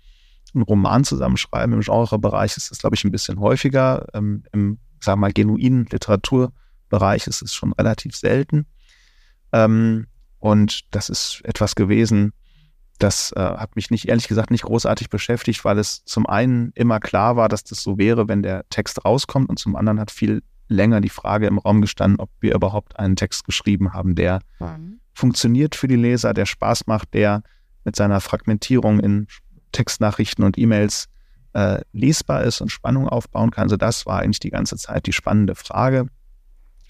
einen 0.54 0.64
Roman 0.64 1.04
zusammenschreiben. 1.04 1.72
Im 1.72 1.82
Genrebereich 1.82 2.56
ist 2.56 2.72
das, 2.72 2.78
glaube 2.78 2.96
ich, 2.96 3.04
ein 3.04 3.12
bisschen 3.12 3.38
häufiger. 3.38 4.08
Ähm, 4.12 4.42
Im, 4.52 4.78
sagen 4.98 5.20
wir 5.20 5.28
mal, 5.28 5.32
genuinen 5.32 5.86
Literatur 5.86 6.52
Bereich 6.90 7.26
ist 7.26 7.40
es 7.40 7.54
schon 7.54 7.72
relativ 7.72 8.14
selten. 8.14 8.66
Ähm, 9.52 10.06
und 10.38 10.82
das 10.94 11.08
ist 11.08 11.40
etwas 11.44 11.74
gewesen, 11.74 12.32
das 12.98 13.32
äh, 13.32 13.40
hat 13.40 13.76
mich 13.76 13.90
nicht, 13.90 14.08
ehrlich 14.08 14.28
gesagt, 14.28 14.50
nicht 14.50 14.64
großartig 14.64 15.08
beschäftigt, 15.08 15.64
weil 15.64 15.78
es 15.78 16.04
zum 16.04 16.26
einen 16.26 16.70
immer 16.74 17.00
klar 17.00 17.36
war, 17.36 17.48
dass 17.48 17.64
das 17.64 17.82
so 17.82 17.96
wäre, 17.96 18.28
wenn 18.28 18.42
der 18.42 18.68
Text 18.68 19.04
rauskommt 19.04 19.48
und 19.48 19.58
zum 19.58 19.74
anderen 19.74 19.98
hat 19.98 20.10
viel 20.10 20.42
länger 20.68 21.00
die 21.00 21.08
Frage 21.08 21.46
im 21.46 21.58
Raum 21.58 21.80
gestanden, 21.80 22.20
ob 22.20 22.30
wir 22.40 22.54
überhaupt 22.54 22.98
einen 22.98 23.16
Text 23.16 23.44
geschrieben 23.44 23.92
haben, 23.92 24.14
der 24.14 24.40
mhm. 24.60 25.00
funktioniert 25.14 25.74
für 25.74 25.88
die 25.88 25.96
Leser, 25.96 26.34
der 26.34 26.46
Spaß 26.46 26.86
macht, 26.86 27.14
der 27.14 27.42
mit 27.84 27.96
seiner 27.96 28.20
Fragmentierung 28.20 29.00
in 29.00 29.26
Textnachrichten 29.72 30.44
und 30.44 30.58
E-Mails 30.58 31.08
äh, 31.54 31.80
lesbar 31.92 32.44
ist 32.44 32.60
und 32.60 32.70
Spannung 32.70 33.08
aufbauen 33.08 33.50
kann. 33.50 33.64
Also 33.64 33.76
das 33.76 34.06
war 34.06 34.20
eigentlich 34.20 34.40
die 34.40 34.50
ganze 34.50 34.76
Zeit 34.76 35.06
die 35.06 35.12
spannende 35.12 35.54
Frage. 35.54 36.06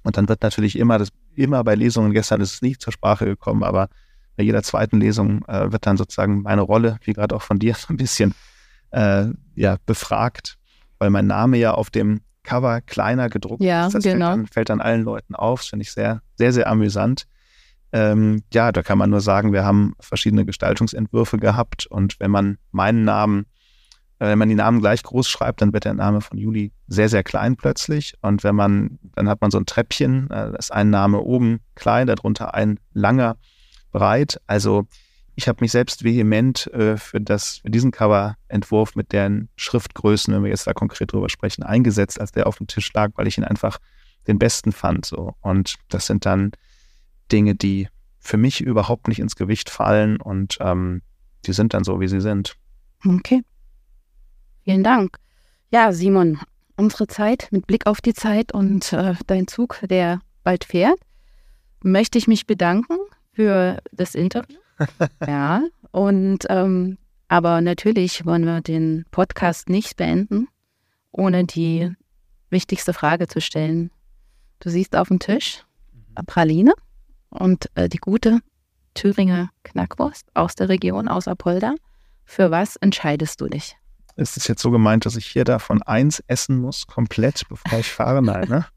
Und 0.03 0.17
dann 0.17 0.29
wird 0.29 0.43
natürlich 0.43 0.79
immer, 0.79 0.99
das, 0.99 1.11
immer 1.35 1.63
bei 1.65 1.75
Lesungen, 1.75 2.13
gestern 2.13 2.41
ist 2.41 2.55
es 2.55 2.63
nicht 2.63 2.81
zur 2.81 2.93
Sprache 2.93 3.25
gekommen, 3.27 3.63
aber 3.63 3.89
bei 4.37 4.45
jeder 4.45 4.63
zweiten 4.63 4.99
Lesung 4.99 5.45
äh, 5.47 5.71
wird 5.71 5.87
dann 5.87 5.97
sozusagen 5.97 6.43
meine 6.43 6.63
Rolle, 6.63 6.99
wie 7.03 7.13
gerade 7.13 7.35
auch 7.35 7.43
von 7.43 7.59
dir, 7.59 7.75
so 7.79 7.93
ein 7.93 7.97
bisschen 7.97 8.35
äh, 8.91 9.27
ja, 9.55 9.77
befragt, 9.87 10.57
weil 10.99 11.11
mein 11.11 11.27
Name 11.27 11.59
ja 11.59 11.73
auf 11.75 11.91
dem 11.91 12.21
Cover 12.43 12.81
kleiner 12.81 13.29
gedruckt 13.29 13.63
Ja, 13.63 13.87
ist. 13.87 13.95
Das 13.95 14.05
genau. 14.05 14.27
fällt, 14.27 14.39
dann, 14.39 14.47
fällt 14.47 14.69
dann 14.71 14.81
allen 14.81 15.03
Leuten 15.03 15.35
auf. 15.35 15.61
Das 15.61 15.69
finde 15.69 15.83
ich 15.83 15.93
sehr, 15.93 16.23
sehr, 16.37 16.53
sehr 16.53 16.69
amüsant. 16.69 17.27
Ähm, 17.93 18.43
ja, 18.53 18.73
da 18.73 18.83
kann 18.83 18.99
man 18.99 19.11
nur 19.11 19.21
sagen, 19.21 19.53
wir 19.53 19.65
haben 19.65 19.95
verschiedene 20.01 20.45
Gestaltungsentwürfe 20.45 21.39
gehabt 21.39 21.87
und 21.87 22.21
wenn 22.21 22.31
man 22.31 22.59
meinen 22.71 23.05
Namen, 23.05 23.47
wenn 24.29 24.39
man 24.39 24.49
die 24.49 24.55
Namen 24.55 24.81
gleich 24.81 25.03
groß 25.03 25.29
schreibt, 25.29 25.63
dann 25.63 25.73
wird 25.73 25.85
der 25.85 25.95
Name 25.95 26.21
von 26.21 26.37
Juli 26.39 26.73
sehr, 26.87 27.09
sehr 27.09 27.23
klein 27.23 27.57
plötzlich. 27.57 28.15
Und 28.21 28.45
wenn 28.45 28.55
man, 28.55 28.99
dann 29.15 29.29
hat 29.29 29.41
man 29.41 29.51
so 29.51 29.59
ein 29.59 29.67
Treppchen, 29.67 30.27
äh, 30.27 30.51
da 30.51 30.57
ist 30.57 30.73
ein 30.73 30.91
Name 30.91 31.21
oben 31.21 31.61
klein, 31.75 32.07
darunter 32.07 32.55
ein 32.55 32.79
langer 32.93 33.37
breit. 33.93 34.41
Also 34.47 34.87
ich 35.35 35.49
habe 35.49 35.63
mich 35.63 35.73
selbst 35.73 36.05
vehement 36.05 36.67
äh, 36.69 36.99
für, 36.99 37.21
das, 37.21 37.59
für 37.59 37.71
diesen 37.71 37.93
Coverentwurf 37.93 38.95
mit 38.95 39.13
den 39.13 39.49
Schriftgrößen, 39.57 40.35
wenn 40.35 40.43
wir 40.43 40.51
jetzt 40.51 40.67
da 40.67 40.75
konkret 40.75 41.13
drüber 41.13 41.31
sprechen, 41.31 41.63
eingesetzt, 41.63 42.21
als 42.21 42.33
der 42.33 42.47
auf 42.47 42.59
dem 42.59 42.67
Tisch 42.67 42.93
lag, 42.93 43.13
weil 43.15 43.27
ich 43.27 43.39
ihn 43.39 43.45
einfach 43.45 43.79
den 44.27 44.39
besten 44.39 44.73
fand. 44.73 45.07
So. 45.07 45.35
Und 45.41 45.77
das 45.89 46.07
sind 46.07 46.27
dann 46.27 46.53
Dinge, 47.33 47.55
die 47.55 47.89
für 48.19 48.37
mich 48.37 48.61
überhaupt 48.61 49.09
nicht 49.09 49.19
ins 49.19 49.35
Gewicht 49.35 49.71
fallen 49.71 50.21
und 50.21 50.59
ähm, 50.61 51.01
die 51.47 51.55
sind 51.55 51.73
dann 51.73 51.85
so, 51.85 52.01
wie 52.01 52.09
sie 52.09 52.21
sind. 52.21 52.55
Okay. 53.07 53.43
Vielen 54.71 54.85
Dank. 54.85 55.17
Ja, 55.73 55.91
Simon, 55.91 56.39
unsere 56.77 57.09
Zeit, 57.09 57.49
mit 57.51 57.67
Blick 57.67 57.89
auf 57.89 58.01
die 58.01 58.15
Zeit 58.15 58.53
und 58.53 58.93
äh, 58.93 59.15
dein 59.27 59.49
Zug, 59.49 59.81
der 59.83 60.21
bald 60.45 60.63
fährt, 60.63 61.01
möchte 61.83 62.19
ich 62.19 62.29
mich 62.29 62.47
bedanken 62.47 62.97
für 63.33 63.79
das 63.91 64.15
Interview. 64.15 64.59
ja, 65.27 65.65
und 65.91 66.47
ähm, 66.49 66.99
aber 67.27 67.61
natürlich 67.63 68.25
wollen 68.25 68.45
wir 68.45 68.61
den 68.61 69.07
Podcast 69.11 69.69
nicht 69.69 69.97
beenden, 69.97 70.47
ohne 71.11 71.45
die 71.47 71.91
wichtigste 72.51 72.93
Frage 72.93 73.27
zu 73.27 73.41
stellen. 73.41 73.91
Du 74.61 74.71
siehst 74.71 74.95
auf 74.95 75.09
dem 75.09 75.19
Tisch 75.19 75.65
eine 76.15 76.25
Praline 76.27 76.75
und 77.29 77.69
äh, 77.75 77.89
die 77.89 77.99
gute 77.99 78.39
Thüringer 78.95 79.51
Knackwurst 79.65 80.29
aus 80.35 80.55
der 80.55 80.69
Region, 80.69 81.09
aus 81.09 81.27
Apolda. 81.27 81.75
Für 82.25 82.53
was 82.53 82.77
entscheidest 82.77 83.41
du 83.41 83.49
dich? 83.49 83.77
Ist 84.21 84.37
es 84.37 84.47
jetzt 84.49 84.61
so 84.63 84.71
gemeint, 84.71 85.07
dass 85.07 85.17
ich 85.17 85.27
hier 85.27 85.45
davon 85.45 85.83
eins 85.83 86.23
essen 86.27 86.59
muss, 86.61 86.87
komplett, 86.87 87.43
bevor 87.49 87.79
ich 87.79 87.91
fahre? 87.91 88.23
Nein, 88.23 88.49
ne? 88.49 88.67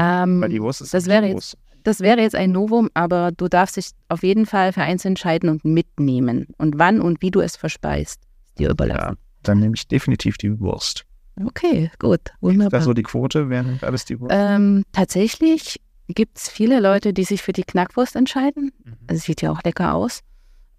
Ähm, 0.00 0.40
Weil 0.40 0.50
die 0.50 0.62
Wurst 0.62 0.80
ist 0.80 0.94
das 0.94 1.06
wäre 1.06 1.28
groß. 1.32 1.56
das 1.82 1.98
wäre 1.98 2.20
jetzt 2.20 2.36
ein 2.36 2.52
Novum, 2.52 2.88
aber 2.94 3.32
du 3.32 3.48
darfst 3.48 3.76
dich 3.76 3.90
auf 4.08 4.22
jeden 4.22 4.46
Fall 4.46 4.72
für 4.72 4.82
eins 4.82 5.04
entscheiden 5.04 5.48
und 5.48 5.64
mitnehmen. 5.64 6.46
Und 6.56 6.78
wann 6.78 7.00
und 7.00 7.20
wie 7.20 7.32
du 7.32 7.40
es 7.40 7.56
verspeist, 7.56 8.20
ist 8.46 8.58
dir 8.60 8.66
Ja, 8.66 8.70
überlassen. 8.70 9.16
dann 9.42 9.58
nehme 9.58 9.74
ich 9.74 9.88
definitiv 9.88 10.38
die 10.38 10.60
Wurst. 10.60 11.04
Okay, 11.44 11.90
gut, 11.98 12.20
Ist 12.26 12.34
wunderbar. 12.42 12.70
das 12.78 12.84
so 12.84 12.92
die 12.94 13.02
Quote? 13.02 13.48
Wer 13.50 13.64
nimmt 13.64 13.82
alles 13.82 14.04
die 14.04 14.20
Wurst? 14.20 14.32
ähm, 14.36 14.84
tatsächlich 14.92 15.80
gibt 16.06 16.38
es 16.38 16.48
viele 16.48 16.78
Leute, 16.78 17.12
die 17.12 17.24
sich 17.24 17.42
für 17.42 17.52
die 17.52 17.64
Knackwurst 17.64 18.14
entscheiden. 18.14 18.70
Mhm. 18.84 18.92
Es 19.08 19.22
sieht 19.24 19.42
ja 19.42 19.50
auch 19.50 19.62
lecker 19.64 19.94
aus. 19.94 20.20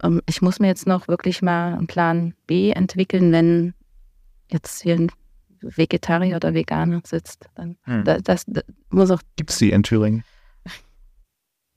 Ähm, 0.02 0.22
ich 0.30 0.42
muss 0.42 0.60
mir 0.62 0.68
jetzt 0.68 0.88
noch 0.88 1.10
wirklich 1.10 1.42
mal 1.42 1.74
einen 1.74 1.88
Plan 1.88 2.34
B 2.48 2.72
entwickeln, 2.72 3.34
wenn 3.34 3.74
jetzt 4.52 4.82
hier 4.82 4.96
ein 4.96 5.12
Vegetarier 5.62 6.36
oder 6.38 6.54
Veganer 6.54 7.02
sitzt. 7.06 7.46
Dann 7.56 7.78
Hm. 7.84 8.04
da, 8.06 8.18
das, 8.20 8.44
das 8.48 8.64
muss 8.90 9.12
auch 9.12 9.22
Gibt 9.36 9.50
es 9.52 9.58
die 9.58 9.72
in 9.72 9.84
Thüringen? 9.84 10.24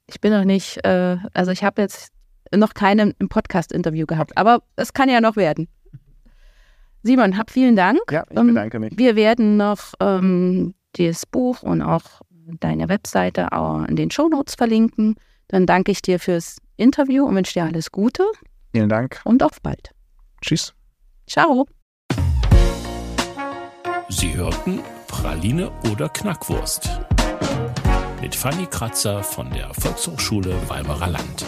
Ich 0.06 0.20
bin 0.20 0.32
noch 0.32 0.44
nicht, 0.44 0.85
äh, 0.85 1.16
also 1.32 1.52
ich 1.52 1.64
habe 1.64 1.80
jetzt 1.82 2.12
noch 2.54 2.74
keinen 2.74 3.14
im 3.18 3.28
Podcast-Interview 3.28 4.04
gehabt, 4.06 4.37
aber 4.37 4.62
es 4.76 4.92
kann 4.92 5.08
ja 5.08 5.20
noch 5.20 5.37
werden. 5.37 5.68
Simon, 7.02 7.37
hab 7.38 7.50
vielen 7.50 7.76
Dank. 7.76 8.00
Ja, 8.11 8.24
ich 8.30 8.37
Ähm, 8.37 8.48
bedanke 8.48 8.78
mich. 8.78 8.96
Wir 8.96 9.16
werden 9.16 9.56
noch 9.56 9.94
ähm, 10.00 10.74
das 10.92 11.26
Buch 11.26 11.62
und 11.62 11.82
auch 11.82 12.02
deine 12.61 12.88
Webseite 12.88 13.52
auch 13.52 13.85
in 13.85 13.96
den 13.96 14.11
Shownotes 14.11 14.54
verlinken. 14.54 15.16
Dann 15.48 15.66
danke 15.66 15.90
ich 15.92 16.02
dir 16.02 16.18
fürs 16.20 16.58
Interview 16.76 17.24
und 17.24 17.35
wünsche 17.35 17.54
dir 17.54 17.64
alles 17.64 17.90
Gute 17.90 18.24
Vielen 18.72 18.88
Dank. 18.88 19.20
und 19.24 19.42
auf 19.42 19.61
bald. 19.62 19.90
Tschüss. 20.42 20.74
Ciao. 21.26 21.66
Sie 24.14 24.37
hörten 24.37 24.81
Praline 25.09 25.72
oder 25.90 26.09
Knackwurst 26.11 26.90
mit 28.20 28.37
Fanny 28.37 28.66
Kratzer 28.66 29.22
von 29.22 29.51
der 29.51 29.72
Volkshochschule 29.72 30.55
Weimarer 30.68 31.09
Land. 31.09 31.46